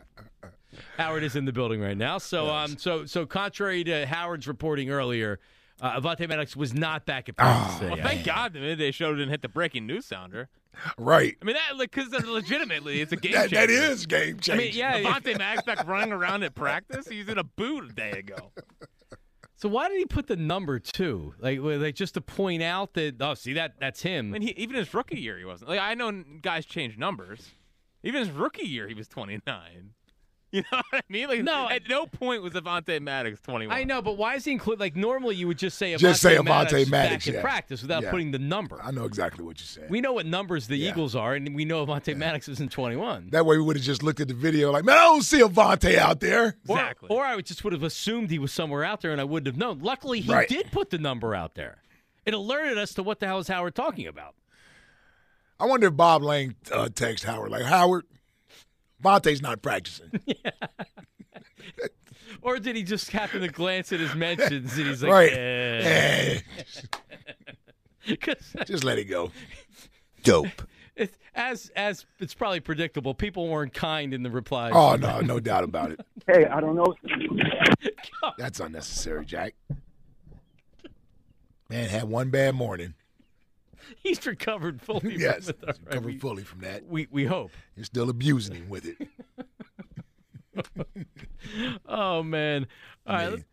[0.98, 2.18] Howard is in the building right now.
[2.18, 5.40] So, um, so, so contrary to Howard's reporting earlier,
[5.82, 7.94] uh, Avonte Maddox was not back at practice today.
[7.96, 10.50] Well, thank God the midday show didn't hit the breaking news sounder.
[10.98, 11.36] Right.
[11.42, 13.56] I mean, that because uh, legitimately, it's a game That, changer.
[13.68, 14.62] that is game I changer.
[14.62, 17.08] mean, yeah, Avonte Maddox back running around at practice.
[17.08, 18.52] He's in a boot a day ago.
[19.58, 21.36] So why did he put the number two?
[21.40, 23.18] Like, were they just to point out that?
[23.22, 24.32] Oh, see that that's I him.
[24.32, 25.70] mean, he, even his rookie year, he wasn't.
[25.70, 27.52] Like I know guys change numbers.
[28.04, 29.92] Even his rookie year, he was 29.
[30.62, 31.30] You know what I mean?
[31.30, 33.74] Like, No, at no point was Avonte Maddox 21.
[33.74, 34.82] I know, but why is he include?
[34.82, 37.82] Like normally, you would just say Avonte Just say Avonte Maddox, Maddox, back in practice
[37.82, 38.12] without Yeah.
[38.12, 38.82] putting the number.
[38.84, 39.90] I know exactly what you said.
[39.90, 40.90] We know what numbers the Yeah.
[40.90, 43.30] Eagles are, and we know Avonte Maddox isn't 21.
[43.32, 45.40] that way we would have just looked at the video like, man, I don't see
[45.40, 46.58] Avonte out there.
[46.66, 47.08] Exactly.
[47.10, 49.48] Or, I would just would have assumed he was somewhere out there, and I wouldn't
[49.48, 49.80] have known.
[49.80, 50.50] Luckily, he Right.
[50.50, 51.78] did put the number out there.
[52.26, 54.36] It alerted us to what the hell is Howard talking about.
[55.60, 58.04] I wonder if Bob Lang uh, text Howard like, Howard,
[59.02, 60.12] Vontae's not practicing.
[62.42, 65.32] Or did he just happen to glance at his mentions and he's like, right.
[65.34, 66.40] eh.
[68.20, 69.32] 'Cause just let it go.
[70.24, 70.48] Dope.
[70.96, 74.72] it's, as as it's probably predictable, people weren't kind in the replies.
[74.74, 76.00] Oh no, no doubt about it.
[76.26, 76.96] Hey, I don't know.
[78.40, 79.54] That's unnecessary, Jack.
[81.70, 82.96] Man had one bad morning.
[84.04, 85.16] He's recovered fully.
[85.18, 86.86] Yes, from it, recovered fully from that.
[86.86, 87.52] we we hope.
[87.76, 89.08] You're still abusing him with it.
[91.88, 92.68] Oh man!
[93.08, 93.46] All right, Man.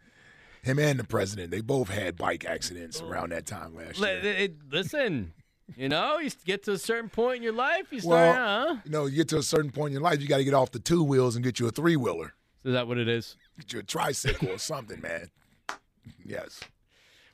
[0.63, 3.09] Him and the president, they both had bike accidents oh.
[3.09, 4.21] around that time last year.
[4.23, 5.33] it- listen.
[5.77, 8.77] You know, you get to a certain point in your life, you start, Well, huh?
[8.85, 10.55] you know, you get to a certain point in your life, you got to get
[10.55, 12.33] off the two wheels and get you a three wheeler.
[12.65, 13.37] Is that what it is?
[13.59, 15.31] Get you a tricycle or something, man.
[16.25, 16.61] Yes.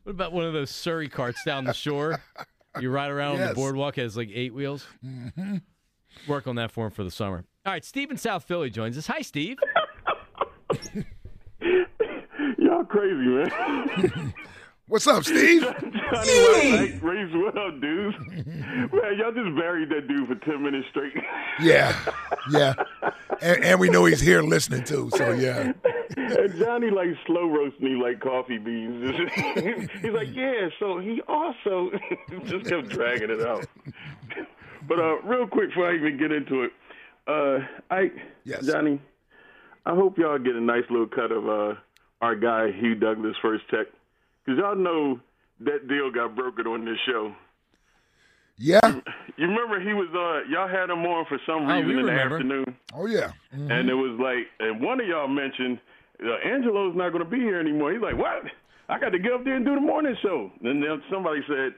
[0.03, 2.21] What about one of those Surrey carts down the shore?
[2.81, 4.87] You ride around on the boardwalk, it has like eight wheels.
[5.05, 5.57] Mm-hmm.
[6.29, 7.45] Work on that for him for the summer.
[7.67, 9.07] All right, Steve in South Philly joins us.
[9.07, 9.59] Hi, Steve.
[12.59, 14.35] Y'all crazy, man.
[14.87, 15.63] What's up, Steve?
[15.63, 15.81] Johnny
[16.13, 18.17] West, raised well, dudes.
[18.29, 21.15] Man, y'all just buried that dude for 10 minutes straight.
[21.59, 21.99] Yeah.
[22.51, 22.75] Yeah.
[23.41, 25.11] And, and we know he's here listening too.
[25.17, 25.73] So, yeah.
[26.17, 29.15] And Johnny like slow roasting me like coffee beans.
[30.03, 31.91] He's like, yeah, so he also
[32.47, 33.67] just kept dragging it out.
[34.89, 36.73] But uh, real quick before I even get into it,
[37.27, 37.59] uh,
[37.91, 38.11] I
[38.45, 38.67] yes.
[38.67, 39.01] Johnny,
[39.87, 41.75] I hope y'all get a nice little cut of uh,
[42.21, 43.87] our guy Hugh Douglas first tech
[44.45, 45.21] because y'all know
[45.61, 47.35] that deal got brokered on this show.
[48.57, 48.79] Yeah.
[49.37, 52.07] You remember he was uh y'all had him on for some Oh, reason we in
[52.07, 52.37] the remember.
[52.37, 52.77] afternoon.
[52.95, 53.33] Oh, yeah.
[53.53, 53.71] Mhm.
[53.71, 55.81] And it was like, and one of y'all mentioned
[56.23, 57.93] uh, Angelo's not going to be here anymore.
[57.93, 58.45] He's like, what?
[58.89, 60.51] I got to get up there and do the morning show.
[60.63, 61.75] And then somebody said,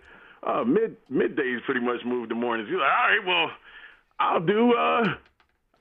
[0.46, 2.68] uh, mid middays pretty much moved to mornings.
[2.68, 3.50] He's like, all right, well,
[4.18, 5.04] I'll do uh,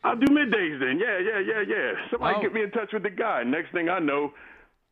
[0.04, 1.00] I'll do middays then.
[1.00, 1.92] Yeah, yeah, yeah, yeah.
[2.12, 2.42] Somebody Oh.
[2.42, 3.44] get me in touch with the guy.
[3.44, 4.34] Next thing I know,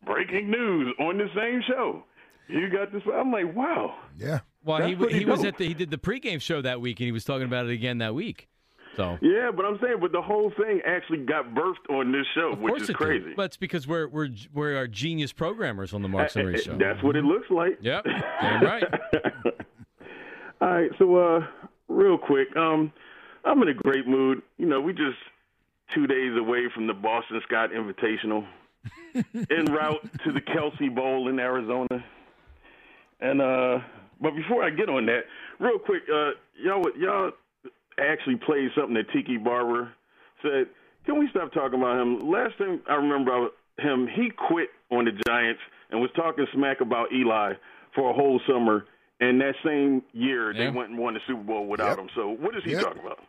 [0.06, 2.04] breaking news on the same show.
[2.48, 3.02] You got this.
[3.14, 3.96] I'm like, wow.
[4.18, 4.40] Yeah.
[4.66, 7.00] Well, That's he pretty he was at the he did the pregame show that week,
[7.00, 8.48] and he was talking about it again that week.
[8.96, 12.56] So Yeah, but I'm saying, but the whole thing actually got birthed on this show,
[12.56, 13.26] which is it crazy.
[13.26, 13.36] did.
[13.36, 16.78] But it's because we're we're we're our genius programmers on the Marks and uh, show.
[16.78, 17.78] That's what it looks like.
[17.82, 18.84] Yep, damn right.
[20.62, 21.46] All right, so uh,
[21.90, 22.94] real quick, um,
[23.44, 24.42] I'm in a great mood.
[24.58, 25.18] You know, we just
[25.94, 28.48] two days away from the Boston Scott Invitational,
[29.16, 32.04] en route to the Kelce Bowl in Arizona.
[33.20, 33.80] And uh,
[34.22, 35.26] but before I get on that,
[35.60, 36.32] real quick, uh,
[36.62, 37.32] y'all y'all
[38.00, 39.92] actually played something that Tiki Barber
[40.42, 40.68] said.
[41.06, 42.30] Can we stop talking about him?
[42.32, 45.60] Last thing I remember about him, he quit on the Giants
[45.92, 47.54] and was talking smack about Eli
[47.96, 48.86] for a whole summer.
[49.20, 50.66] And that same year, Yeah.
[50.66, 52.10] they went and won the Super Bowl without him.
[52.16, 52.82] So what is he Yep.
[52.84, 53.20] talking about?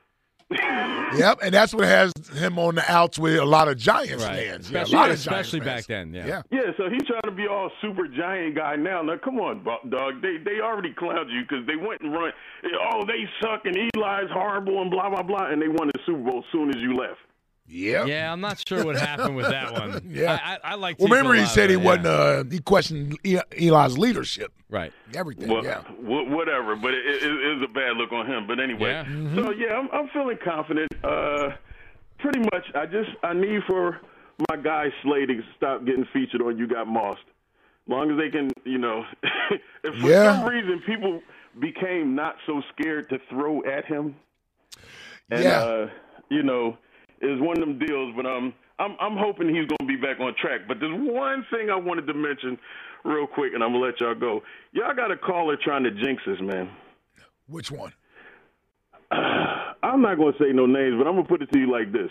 [0.51, 1.39] Yep.
[1.43, 4.47] And that's what has him on the outs with a lot of Giants Right.
[4.49, 4.71] fans.
[4.71, 6.27] Yeah, a Especially- lot of especially Giants back then, yeah.
[6.27, 6.43] Yeah.
[6.51, 9.03] Yeah, so he's trying to be all super giant guy now.
[9.03, 10.21] Now, come on, bu- dog.
[10.23, 12.33] They they already clowned you because they went and run.
[12.93, 16.19] Oh, they suck and Eli's horrible and blah blah blah, and they won the Super
[16.31, 17.21] Bowl as soon as you left.
[17.67, 18.05] Yeah.
[18.05, 20.03] Yeah, I'm not sure what happened with that one.
[20.15, 20.39] Yeah.
[20.43, 20.99] I, I, I like.
[20.99, 21.83] Well, remember he said he yeah.
[21.83, 22.07] wasn't.
[22.07, 24.53] Uh, he questioned E- Eli's leadership.
[24.69, 24.93] Right.
[25.15, 25.49] Everything.
[25.49, 25.81] Well, yeah.
[25.83, 28.47] wh- whatever, but it, it, it was a bad look on him.
[28.47, 29.35] But anyway, Yeah.
[29.35, 30.93] so yeah, I'm, I'm feeling confident.
[31.03, 31.51] Uh,
[32.19, 34.01] pretty much, I just I need for
[34.51, 37.19] my guy Slay to stop getting featured on You Got Mossed.
[37.87, 39.05] As long as they can, you know,
[39.85, 40.37] if for Yeah.
[40.41, 41.21] some reason people
[41.61, 44.17] became not so scared to throw at him,
[45.31, 45.59] and Yeah.
[45.63, 45.91] uh,
[46.31, 46.77] you know,
[47.21, 48.15] it's one of them deals.
[48.17, 50.63] But um, I'm I'm hoping he's gonna be back on track.
[50.67, 52.59] But there's one thing I wanted to mention
[53.05, 54.43] real quick, and I'm gonna let y'all go.
[54.73, 56.71] Y'all got a caller trying to jinx us, man.
[57.47, 57.93] Which one?
[59.13, 61.71] I'm not going to say no names, but I'm going to put it to you
[61.71, 62.11] like this.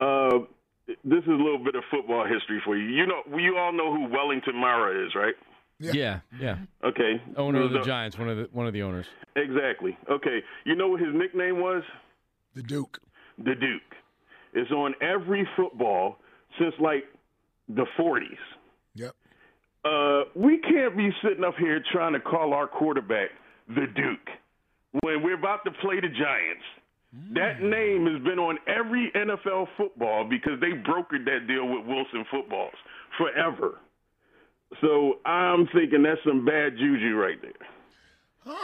[0.00, 0.44] Uh,
[1.04, 2.88] this is a little bit of football history for you.
[2.88, 5.34] You know, you all know who Wellington Mara is, right?
[5.78, 6.58] Yeah, yeah.
[6.84, 7.22] Okay.
[7.36, 9.06] Owner of the Giants, one of the one of the owners.
[9.34, 9.96] Exactly.
[10.10, 10.40] Okay.
[10.66, 11.82] You know what his nickname was?
[12.54, 12.98] The Duke.
[13.38, 13.96] The Duke.
[14.52, 16.16] It's on every football
[16.58, 17.04] since like
[17.68, 18.36] the 40s.
[18.94, 19.14] Yep.
[19.84, 23.30] Uh, we can't be sitting up here trying to call our quarterback
[23.68, 24.28] the Duke
[25.02, 26.64] when we're about to play the Giants.
[27.34, 32.24] That name has been on every NFL football because they brokered that deal with Wilson
[32.30, 32.74] footballs
[33.18, 33.78] forever.
[34.80, 38.54] So I'm thinking that's some bad juju right there.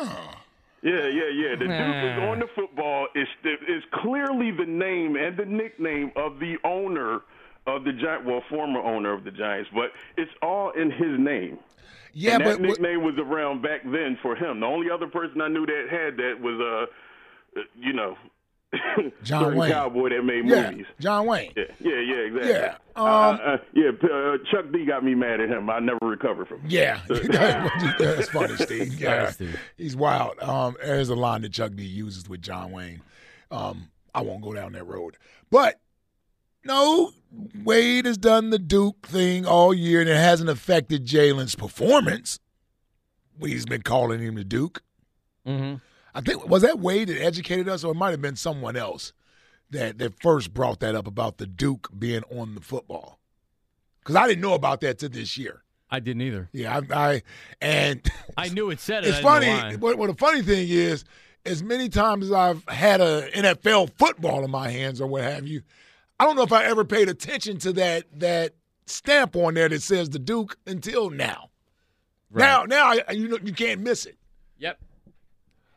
[0.83, 1.51] Yeah, yeah, yeah.
[1.57, 2.31] The Duke is Nah.
[2.31, 3.09] on the football.
[3.15, 7.21] It's is clearly the name and the nickname of the owner
[7.67, 11.59] of the Giant, well, former owner of the Giants, but it's all in his name.
[12.13, 14.61] Yeah, and that but nickname was around back then for him.
[14.61, 18.17] The only other person I knew that had that was uh, uh, you know,
[19.23, 19.71] John Wayne.
[19.73, 20.87] cowboy that made Yeah, movies.
[21.01, 21.53] John Wayne.
[21.57, 22.51] Yeah, yeah, yeah, exactly.
[22.51, 23.91] Yeah, Uh, um, uh, yeah.
[24.03, 25.71] Uh, Chuck D got me mad at him.
[25.71, 26.65] I never recovered from.
[26.65, 26.71] it.
[26.71, 27.01] Yeah,
[27.99, 29.01] that's funny, Steve.
[29.01, 29.33] Yeah,
[29.77, 30.39] he's wild.
[30.41, 33.03] Um, there's a line that Chuck D uses with John Wayne.
[33.51, 35.17] Um, I won't go down that road,
[35.51, 35.79] but
[36.65, 37.13] no,
[37.65, 42.41] Wade has done the Duke thing all year, and it hasn't affected Jalen's performance.
[43.41, 44.83] He's been calling him the Duke.
[45.47, 45.77] Mm-hmm.
[46.17, 49.13] I think was that Wade that educated us, or it might have been someone else
[49.69, 53.21] that that first brought that up about the Duke being on the football.
[54.01, 55.63] Because I didn't know about that to this year.
[55.91, 56.49] I didn't either.
[56.53, 57.23] Yeah, I, I
[57.61, 59.09] and I knew it said it.
[59.09, 59.49] it's I funny.
[59.49, 59.77] why.
[59.77, 61.05] What, what the funny thing is,
[61.45, 65.47] as many times as I've had a NFL football in my hands or what have
[65.47, 65.61] you,
[66.19, 68.55] I don't know if I ever paid attention to that that
[68.87, 71.51] stamp on there that says the Duke until now.
[72.33, 74.17] Now, now I, you know you can't miss it.
[74.59, 74.79] Yep.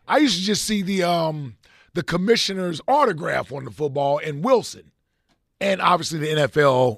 [0.10, 1.56] I used to just see the um
[1.94, 4.92] the commissioner's autograph on the football and Wilson,
[5.62, 6.98] and obviously the NFL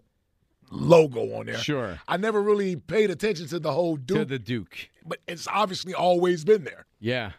[0.72, 1.58] logo on there.
[1.58, 2.00] Sure.
[2.08, 4.90] I never really paid attention to the whole Duke, To the Duke.
[5.06, 7.32] but it's obviously always been there, Yeah.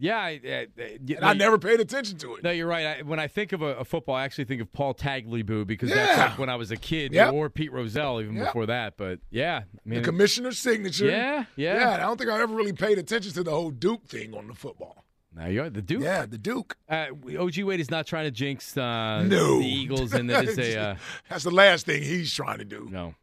[0.00, 0.16] Yeah.
[0.18, 2.44] I, I, I- and I never paid attention to it.
[2.44, 2.86] No, you're right.
[2.86, 5.90] I, when I think of a, a football, I actually think of Paul Tagliabue because
[5.90, 7.32] that's like when I was a kid, Yep.
[7.32, 8.46] or Pete Rozelle even Yep.
[8.46, 8.96] before that.
[8.96, 11.06] But yeah, I mean, the commissioner's signature.
[11.06, 11.78] Yeah, yeah.
[11.80, 11.90] yeah.
[11.94, 14.54] I don't think I ever really paid attention to the whole Duke thing on the
[14.54, 15.04] football.
[15.38, 16.02] Now you're the Duke.
[16.02, 16.76] Yeah, the Duke.
[16.88, 17.06] Uh,
[17.38, 19.58] OG Wade is not trying to jinx uh, No.
[19.58, 20.96] the Eagles, and that is a uh,
[21.30, 22.88] That's the last thing he's trying to do.
[22.90, 23.14] no.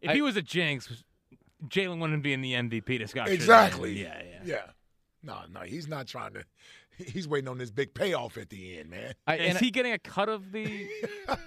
[0.00, 1.04] If he was a jinx,
[1.68, 3.32] Jalen wouldn't be in the MVP discussion.
[3.32, 4.02] Exactly.
[4.02, 4.40] Yeah, yeah.
[4.44, 4.62] Yeah.
[5.22, 6.44] No, no, he's not trying to.
[6.98, 9.14] He's waiting on this big payoff at the end, man.
[9.26, 10.64] I, Is and he getting a cut of the,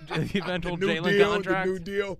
[0.08, 1.68] the eventual the new Jalen deal, contract?
[1.68, 2.20] the new deal.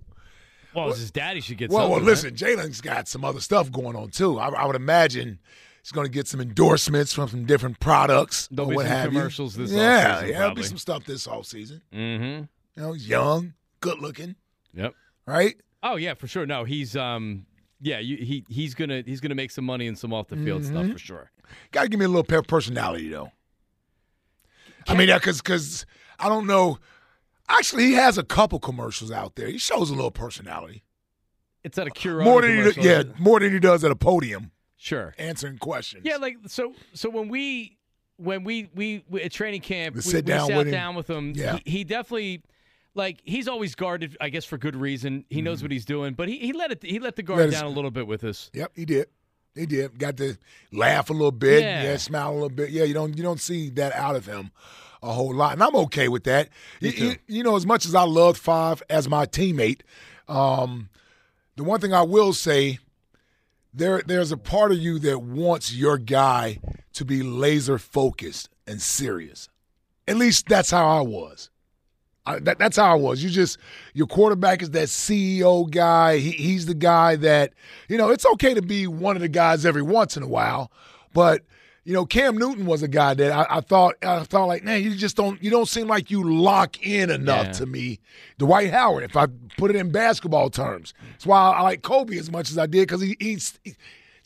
[0.74, 1.70] well, his daddy should get.
[1.70, 4.38] Well, well, something, listen, Jalen's got some other stuff going on too.
[4.38, 5.38] I, I would imagine
[5.86, 8.92] he's going to get some endorsements from some different products There'll or be what some
[8.96, 9.18] have you.
[9.20, 11.80] commercials this yeah, offseason, yeah, there'll be some stuff this off season.
[11.92, 12.24] Mm-hmm.
[12.24, 14.34] You know, he's young, good looking,
[14.74, 14.94] Yep.
[15.26, 15.54] right?
[15.84, 16.44] Oh yeah, for sure.
[16.44, 17.46] No, he's um,
[17.80, 20.64] yeah, you, he he's gonna he's gonna make some money and some off the field
[20.64, 20.92] stuff Mhm.
[20.94, 21.30] for sure.
[21.70, 23.30] Got to give me a little per- personality though.
[24.88, 25.86] I mean, because because
[26.18, 26.78] I don't know.
[27.48, 29.46] Actually, he has a couple commercials out there.
[29.46, 30.82] He shows a little personality.
[31.62, 34.50] It's at a cure More than he, yeah, more than he does at a podium
[34.76, 35.14] Sure.
[35.18, 36.02] answering questions.
[36.04, 36.74] Yeah, like so.
[36.92, 37.76] So when we
[38.16, 41.32] when we we, we at training camp, We we, down sat with down with him.
[41.34, 41.58] Yeah.
[41.64, 42.42] He, he definitely.
[42.94, 45.26] Like he's always guarded, I guess for good reason.
[45.28, 47.50] He knows what he's doing, but he, he let it he let the guard Mm-hmm.
[47.50, 48.50] Let down a little bit with us.
[48.54, 49.08] Yep, he did.
[49.54, 49.98] He did.
[49.98, 50.38] Got to
[50.72, 51.60] laugh a little bit.
[51.62, 51.82] Yeah.
[51.82, 51.96] Yeah.
[51.98, 52.70] smile a little bit.
[52.70, 54.50] Yeah, you don't you don't see that out of him
[55.02, 56.48] a whole lot, and I'm okay with that.
[56.80, 59.82] You- You, you know, as much as I loved Five as my teammate,
[60.26, 60.88] um,
[61.56, 62.78] the one thing I will say,
[63.76, 66.58] there there's a part of you that wants your guy
[66.94, 69.48] to be laser focused and serious.
[70.08, 71.50] At least that's how I was.
[72.24, 73.22] I, that, that's how I was.
[73.22, 73.58] You just
[73.92, 76.18] your quarterback is that CEO guy.
[76.18, 77.52] He, he's the guy that
[77.88, 78.10] you know.
[78.10, 80.72] It's okay to be one of the guys every once in a while,
[81.12, 81.42] but
[81.86, 84.82] you know Cam Newton was a guy that I, I thought I thought like man,
[84.82, 87.52] you just don't you don't seem like you lock in enough Yeah.
[87.52, 88.00] to me.
[88.38, 89.26] Dwight Howard, if I
[89.56, 92.88] put it in basketball terms, that's why I like Kobe as much as I did
[92.88, 93.58] because he, he's.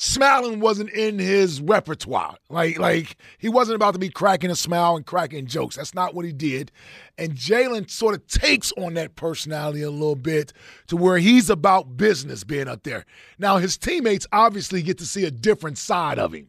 [0.03, 2.35] Smiling wasn't in his repertoire.
[2.49, 5.77] Like, like he wasn't about to be cracking a smile and cracking jokes.
[5.77, 6.73] That's not what he did.
[7.19, 10.55] And Jalen sort of takes on that personality a little bit
[10.87, 13.05] to where he's about business being up there.
[13.39, 16.49] Now, his teammates obviously get to see a different side of him.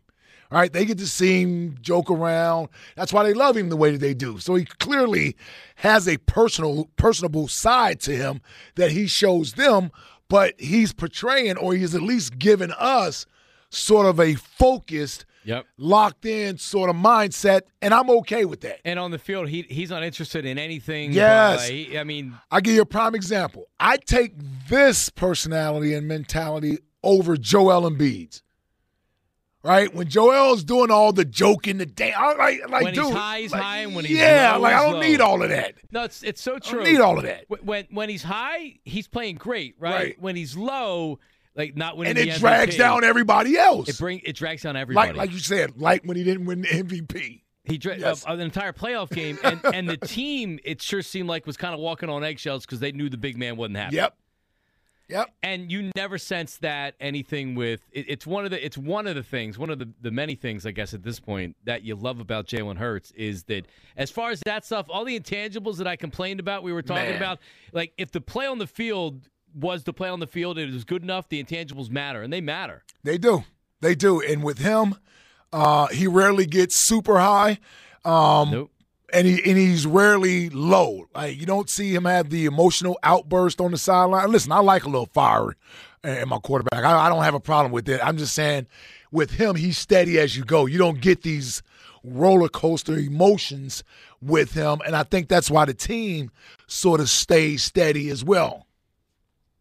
[0.51, 2.67] All right, they get to see him joke around.
[2.97, 4.37] That's why they love him the way that they do.
[4.39, 5.37] So he clearly
[5.75, 8.41] has a personal, personable side to him
[8.75, 9.91] that he shows them,
[10.27, 13.25] but he's portraying or he's at least giving us
[13.69, 15.65] sort of a focused, Yep.
[15.77, 18.79] locked in sort of mindset, and I'm okay with that.
[18.85, 21.11] And on the field, he he's not interested in anything.
[21.11, 21.61] Uh, yes.
[21.67, 23.67] but, he- I mean, I'll give you a prime example.
[23.79, 24.33] I take
[24.69, 28.43] this personality and mentality over Joel Embiid's.
[29.63, 29.93] Right?
[29.93, 33.05] When Joel's doing all the joking, the day, I like, like, when dude.
[33.05, 35.01] he's high, he's like, high, and when he's yeah, low, like I don't low.
[35.01, 35.75] need all of that.
[35.91, 36.79] No, it's it's so I true.
[36.83, 37.45] don't need all of that.
[37.63, 39.93] When when he's high, he's playing great, right?
[39.93, 40.21] Right.
[40.21, 41.19] When he's low,
[41.55, 43.87] like not winning And the it drags MVP, down everybody else.
[43.89, 45.09] It bring it drags down everybody.
[45.09, 47.41] like, like you said, like when he didn't win the MVP.
[47.63, 48.25] He dra- Yes.
[48.27, 51.75] uh, an entire playoff game, and, and the team, it sure seemed like was kind
[51.75, 53.97] of walking on eggshells because they knew the big man wasn't happening.
[53.99, 54.15] Yep.
[55.11, 55.29] Yep.
[55.43, 59.15] And you never sense that anything with it, it's one of the it's one of
[59.15, 61.95] the things, one of the, the many things I guess at this point that you
[61.95, 65.87] love about Jalen Hurts is that as far as that stuff, all the intangibles that
[65.87, 67.17] I complained about, we were talking Man.
[67.17, 67.39] about,
[67.73, 70.85] like if the play on the field was the play on the field, it was
[70.85, 72.83] good enough, the intangibles matter, and they matter.
[73.03, 73.43] They do.
[73.81, 74.21] They do.
[74.21, 74.95] And with him,
[75.51, 77.59] uh, he rarely gets super high.
[78.05, 78.70] Um, Nope.
[79.13, 81.07] And he and he's rarely low.
[81.13, 84.31] Like you don't see him have the emotional outburst on the sideline.
[84.31, 85.55] Listen, I like a little fire
[86.03, 86.83] in my quarterback.
[86.83, 87.99] I, I don't have a problem with it.
[88.03, 88.67] I'm just saying,
[89.11, 90.65] with him, he's steady as you go.
[90.65, 91.61] You don't get these
[92.03, 93.83] roller coaster emotions
[94.21, 96.31] with him, and I think that's why the team
[96.67, 98.65] sort of stays steady as well.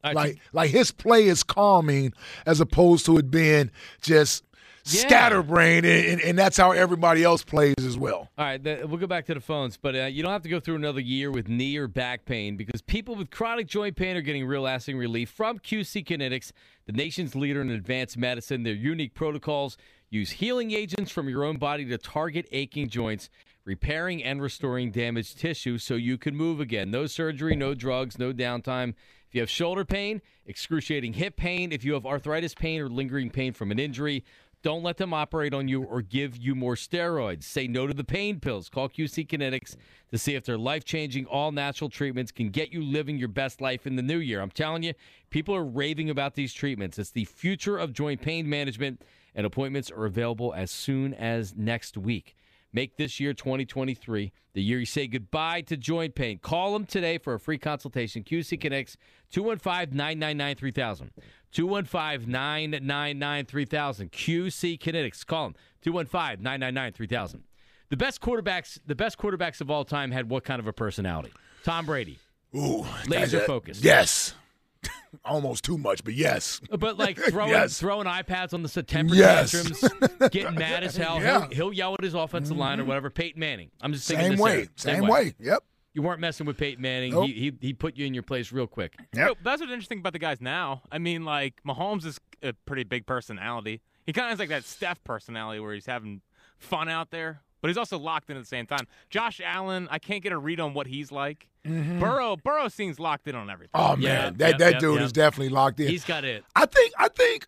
[0.03, 2.15] I like like his play is calming
[2.47, 3.71] as opposed to it being
[4.01, 4.45] just
[4.85, 5.01] Yeah.
[5.03, 8.31] scatterbrained, and, and, that's how everybody else plays as well.
[8.39, 10.59] All right, we'll go back to the phones, but uh, you don't have to go
[10.59, 14.23] through another year with knee or back pain because people with chronic joint pain are
[14.23, 16.53] getting real lasting relief from QC Kinetics,
[16.87, 18.63] the nation's leader in advanced medicine.
[18.63, 19.77] Their unique protocols
[20.09, 23.29] use healing agents from your own body to target aching joints,
[23.65, 26.91] repairing and restoring damaged tissue so you can move again.
[26.91, 28.95] No surgery, no drugs, no downtime.
[29.29, 33.31] If you have shoulder pain, excruciating hip pain, if you have arthritis pain or lingering
[33.31, 34.25] pain from an injury,
[34.63, 37.45] don't let them operate on you or give you more steroids.
[37.45, 38.69] Say no to the pain pills.
[38.69, 39.77] Call QC Kinetics
[40.11, 43.61] to see if their life changing, all natural treatments can get you living your best
[43.61, 44.41] life in the new year.
[44.41, 44.93] I'm telling you,
[45.31, 46.99] people are raving about these treatments.
[46.99, 49.03] It's the future of joint pain management,
[49.35, 52.37] and appointments are available as soon as next week.
[52.73, 56.39] Make this year 2023 the year you say goodbye to joint pain.
[56.39, 58.23] Call them today for a free consultation.
[58.23, 58.97] QC Kinetics
[59.31, 61.11] 215 999 3000.
[61.53, 64.13] 215 999 3000.
[64.13, 65.27] QC Kinetics.
[65.27, 67.45] Call them 215 999 3000.
[67.89, 71.33] The best quarterbacks, the best quarterbacks of all time had what kind of a personality?
[71.65, 72.19] Tom Brady.
[72.55, 73.83] Ooh, Laser focused.
[73.85, 74.35] Yes,
[75.25, 76.61] almost too much, but yes.
[76.71, 77.79] Uh, but like throwing Yes.
[77.79, 79.53] throwing iPads on the September Yes.
[79.53, 81.21] tantrums, getting mad as hell.
[81.21, 81.41] Yeah.
[81.41, 82.89] He'll, he'll yell at his offensive line or mm-hmm.
[82.89, 83.11] whatever.
[83.11, 83.71] Peyton Manning.
[83.81, 84.53] I'm just thinking Same way.
[84.53, 84.67] era.
[84.77, 85.35] Same way.
[85.39, 85.65] Yep.
[85.93, 87.13] You weren't messing with Peyton Manning.
[87.13, 87.27] Nope.
[87.27, 88.95] He, he he put you in your place real quick.
[89.13, 90.83] Yo, that's what's interesting about the guys now.
[90.93, 93.81] I mean, like Mahomes is a pretty big personality.
[94.07, 96.21] He kind of has like that Steph personality where he's having
[96.59, 98.87] fun out there, but he's also locked in at the same time.
[99.09, 101.49] Josh Allen, I can't get a read on what he's like.
[101.67, 101.99] Mm-hmm.
[101.99, 103.73] Burrow, Burrow seems locked in on everything.
[103.75, 105.89] Oh man, that that dude is definitely locked in.
[105.89, 106.45] He's got it.
[106.55, 107.47] I think I think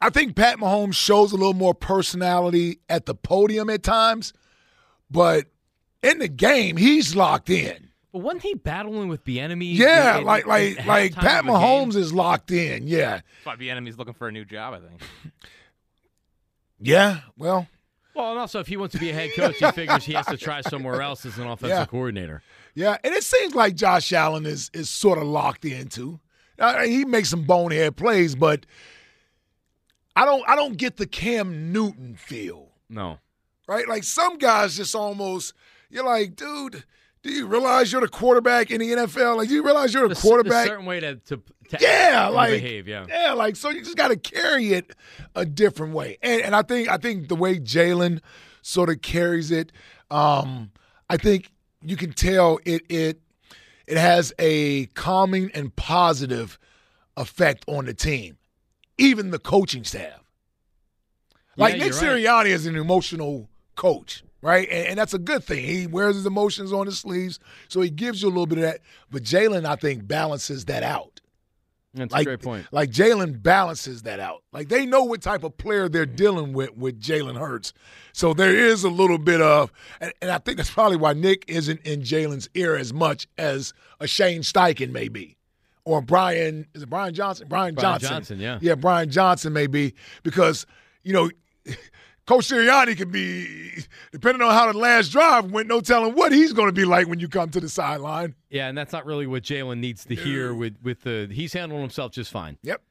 [0.00, 4.32] I think Pat Mahomes shows a little more personality at the podium at times,
[5.10, 5.46] but
[6.06, 7.88] in the game he's locked in.
[8.12, 9.76] But wasn't he battling with Bieniemy?
[9.76, 11.54] Yeah, in- like like at like Pat of game?
[11.54, 12.86] Mahomes is locked in.
[12.88, 14.74] Yeah, That's why Bieniemy's looking for a new job.
[14.74, 15.00] I think.
[16.80, 17.20] yeah.
[17.36, 17.66] Well,
[18.14, 20.26] Well, and also if he wants to be a head coach, he figures he has
[20.26, 21.86] to try somewhere else as an offensive Yeah.
[21.86, 22.42] coordinator.
[22.74, 26.20] yeah, and it seems like Josh Allen is is sort of locked into.
[26.58, 28.64] Uh, he makes some bonehead plays, but
[30.14, 32.68] I don't I don't get the Cam Newton feel.
[32.88, 33.18] No.
[33.68, 33.86] right?
[33.88, 35.52] Like some guys just almost,
[35.90, 36.84] you're like, dude,
[37.22, 39.36] do you realize you're the quarterback in the NFL?
[39.36, 40.66] Like, do you realize you're the a quarterback?
[40.66, 41.36] A certain way to, to,
[41.70, 42.86] to yeah, like behave.
[42.86, 43.06] Yeah.
[43.08, 44.94] yeah, like so you just got to carry it
[45.34, 46.18] a different way.
[46.22, 48.20] And and I think I think the way Jalen
[48.62, 49.72] sort of carries it,
[50.10, 50.70] um,
[51.10, 51.50] I think
[51.82, 53.20] you can tell it it
[53.86, 56.58] it has a calming and positive
[57.16, 58.38] effect on the team,
[58.98, 60.22] even the coaching staff.
[61.56, 62.02] Like Yeah, Nick right.
[62.02, 64.68] Sirianni is an emotional coach, right?
[64.70, 65.64] And, and that's a good thing.
[65.64, 68.62] He wears his emotions on his sleeves, so he gives you a little bit of
[68.62, 68.80] that.
[69.10, 71.20] But Jalen, I think, balances that out.
[71.94, 72.66] That's like, a great point.
[72.70, 74.44] Like Jalen balances that out.
[74.52, 77.72] Like they know what type of player they're dealing with with Jalen Hurts.
[78.12, 81.44] So there is a little bit of, and, and I think that's probably why Nick
[81.48, 85.36] isn't in Jalen's ear as much as a Shane Steichen may be.
[85.84, 87.46] Or Brian, is it Brian Johnson?
[87.48, 87.80] Brian, Johnson.
[87.82, 88.38] Brian Johnson.
[88.38, 88.58] Johnson, yeah.
[88.60, 90.66] Yeah, Brian Johnson may be because,
[91.02, 91.30] you know,
[92.26, 96.52] Coach Sirianni could be, depending on how the last drive went, no telling what he's
[96.52, 98.34] going to be like when you come to the sideline.
[98.50, 101.28] Yeah, and that's not really what Jalen needs to hear with with the.
[101.30, 102.58] He's handling himself just fine.
[102.62, 102.82] Yep.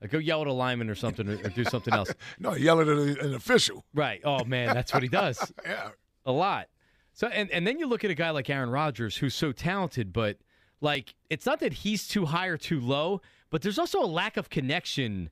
[0.00, 2.12] Like go yell at a lineman or something, or, do something else.
[2.40, 3.84] No, yell at an official.
[3.94, 4.20] Right.
[4.24, 5.52] Oh man, that's what he does.
[5.66, 5.90] Yeah.
[6.24, 6.68] A lot.
[7.12, 10.12] So and and then you look at a guy like Aaron Rodgers who's so talented,
[10.12, 10.38] but
[10.80, 13.20] like it's not that he's too high or too low,
[13.50, 15.30] but there's also a lack of connection.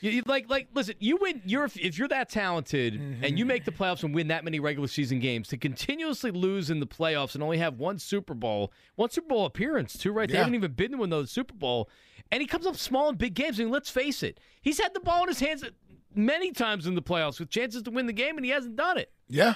[0.00, 1.42] You, like like listen, you win.
[1.44, 3.24] You're if you're that talented mm-hmm.
[3.24, 6.70] and you make the playoffs and win that many regular season games to continuously lose
[6.70, 10.28] in the playoffs and only have one Super Bowl, one Super Bowl appearance too, right?
[10.28, 11.90] They haven't even been to those Super Bowl,
[12.32, 13.60] and he comes up small in big games.
[13.60, 15.64] I mean, let's face it, he's had the ball in his hands
[16.14, 18.96] many times in the playoffs with chances to win the game, and he hasn't done
[18.96, 19.12] it.
[19.28, 19.54] Yeah.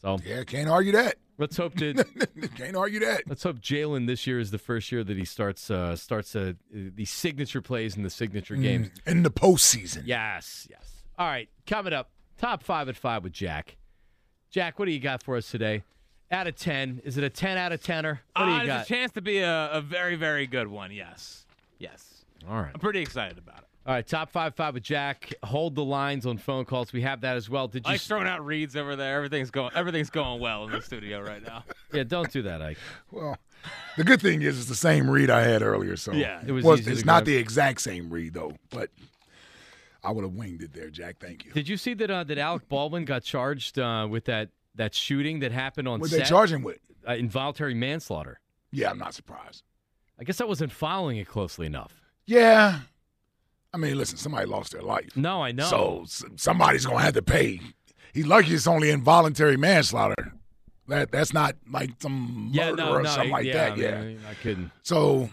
[0.00, 1.16] So Yeah, can't argue that.
[1.42, 1.92] Let's hope to
[2.56, 3.24] Can't argue that.
[3.26, 6.52] let's hope Jalen this year is the first year that he starts uh, starts uh,
[6.72, 8.90] the signature plays in the signature games.
[9.06, 10.02] In the postseason.
[10.06, 11.02] Yes, yes.
[11.18, 13.76] All right, coming up, top five at five with Jack.
[14.50, 15.82] Jack, what do you got for us today?
[16.30, 18.22] Out of ten, is it a ten out of tenner?
[18.36, 18.84] What do Uh, you got?
[18.86, 20.90] a chance to be a, a very, very good one.
[20.92, 21.44] Yes,
[21.78, 22.24] yes.
[22.48, 22.70] All right.
[22.72, 23.64] I'm pretty excited about it.
[23.84, 25.32] All right, top five five with Jack.
[25.42, 26.92] Hold the lines on phone calls.
[26.92, 27.66] We have that as well.
[27.66, 27.92] Did you?
[27.92, 29.16] Ike's throwing out reads over there.
[29.16, 29.72] Everything's going.
[29.74, 31.64] Everything's going well in the studio right now.
[31.92, 32.78] yeah, don't do that, Ike.
[33.10, 33.36] Well,
[33.96, 35.96] the good thing is it's the same read I had earlier.
[35.96, 38.90] So Yeah, it was Well, easy it's to not the exact same read though, but
[40.04, 41.16] I would have winged it there, Jack.
[41.18, 41.50] Thank you.
[41.52, 42.10] Did you see that?
[42.10, 46.10] Uh, that Alec Baldwin got charged uh, with that that shooting that happened on What
[46.10, 46.20] set?
[46.20, 46.78] they charge him with?
[47.06, 48.38] Uh, involuntary manslaughter.
[48.70, 49.64] Yeah, I'm not surprised.
[50.20, 52.00] I guess I wasn't following it closely enough.
[52.26, 52.78] Yeah,
[53.74, 55.16] I mean, listen, somebody lost their life.
[55.16, 55.64] No, I know.
[55.64, 56.04] So
[56.36, 57.60] somebody's gonna have to pay.
[58.12, 60.34] He's lucky it's only involuntary manslaughter.
[60.88, 63.72] That that's not like some yeah, murder no, or no, something like yeah, that.
[63.72, 64.18] I Yeah.
[64.28, 64.70] I couldn't.
[64.82, 65.30] So,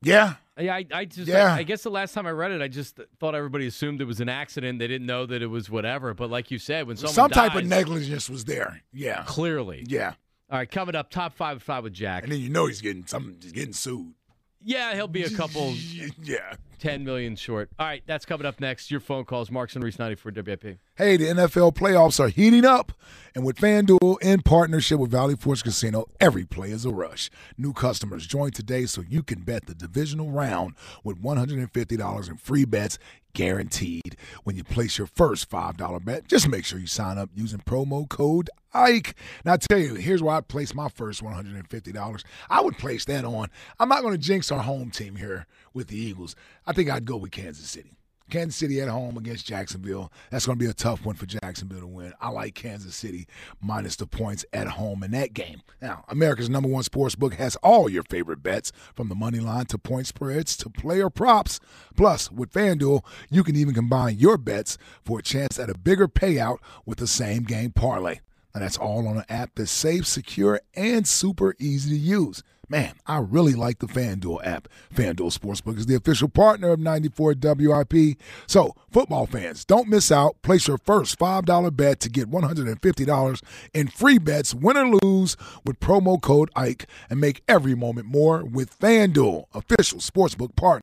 [0.00, 1.54] yeah, Yeah, I, I just, Yeah.
[1.54, 4.06] I, I guess the last time I read it, I just thought everybody assumed it
[4.06, 4.78] was an accident.
[4.78, 6.14] They didn't know that it was whatever.
[6.14, 8.80] But like you said, when someone some type of negligence was there.
[8.92, 9.84] Yeah, clearly.
[9.88, 10.14] yeah.
[10.50, 12.24] All right, coming up, top five of five with Jack.
[12.24, 13.36] And then you know he's getting some.
[13.40, 14.14] He's getting sued.
[14.62, 15.74] Yeah, he'll be a couple,
[16.22, 16.54] Yeah.
[16.80, 17.70] Ten million short.
[17.78, 18.90] All right, that's coming up next.
[18.90, 20.78] Your phone calls, Marks and Reese, ninety four WIP.
[20.96, 22.92] Hey, the NFL playoffs are heating up,
[23.34, 27.30] and with FanDuel in partnership with Valley Forge Casino, every play is a rush.
[27.56, 30.74] New customers join today so you can bet the divisional round
[31.04, 32.98] with $150 in free bets
[33.32, 36.26] guaranteed when you place your first $5 bet.
[36.28, 39.14] Just make sure you sign up using promo code IKE.
[39.44, 42.24] Now, I tell you, here's where I place my first $150.
[42.48, 43.48] I would place that on.
[43.78, 46.36] I'm not going to jinx our home team here with the Eagles.
[46.66, 47.96] I think I'd go with Kansas City.
[48.30, 50.10] Kansas City at home against Jacksonville.
[50.30, 52.14] That's going to be a tough one for Jacksonville to win.
[52.20, 53.26] I like Kansas City
[53.60, 55.62] minus the points at home in that game.
[55.82, 59.66] Now, America's number one sports book has all your favorite bets from the money line
[59.66, 61.60] to point spreads to player props.
[61.96, 66.08] Plus, with FanDuel, you can even combine your bets for a chance at a bigger
[66.08, 68.20] payout with the same game parlay.
[68.54, 72.42] And that's all on an app that's safe, secure, and super easy to use.
[72.70, 74.68] Man, I really like the FanDuel app.
[74.94, 78.16] FanDuel Sportsbook is the official partner of 94 WIP.
[78.46, 80.40] So, football fans, don't miss out.
[80.42, 83.42] Place your first $5 bet to get $150
[83.74, 88.44] in free bets, win or lose, with promo code IKE, and make every moment more
[88.44, 90.82] with FanDuel, official sportsbook partner.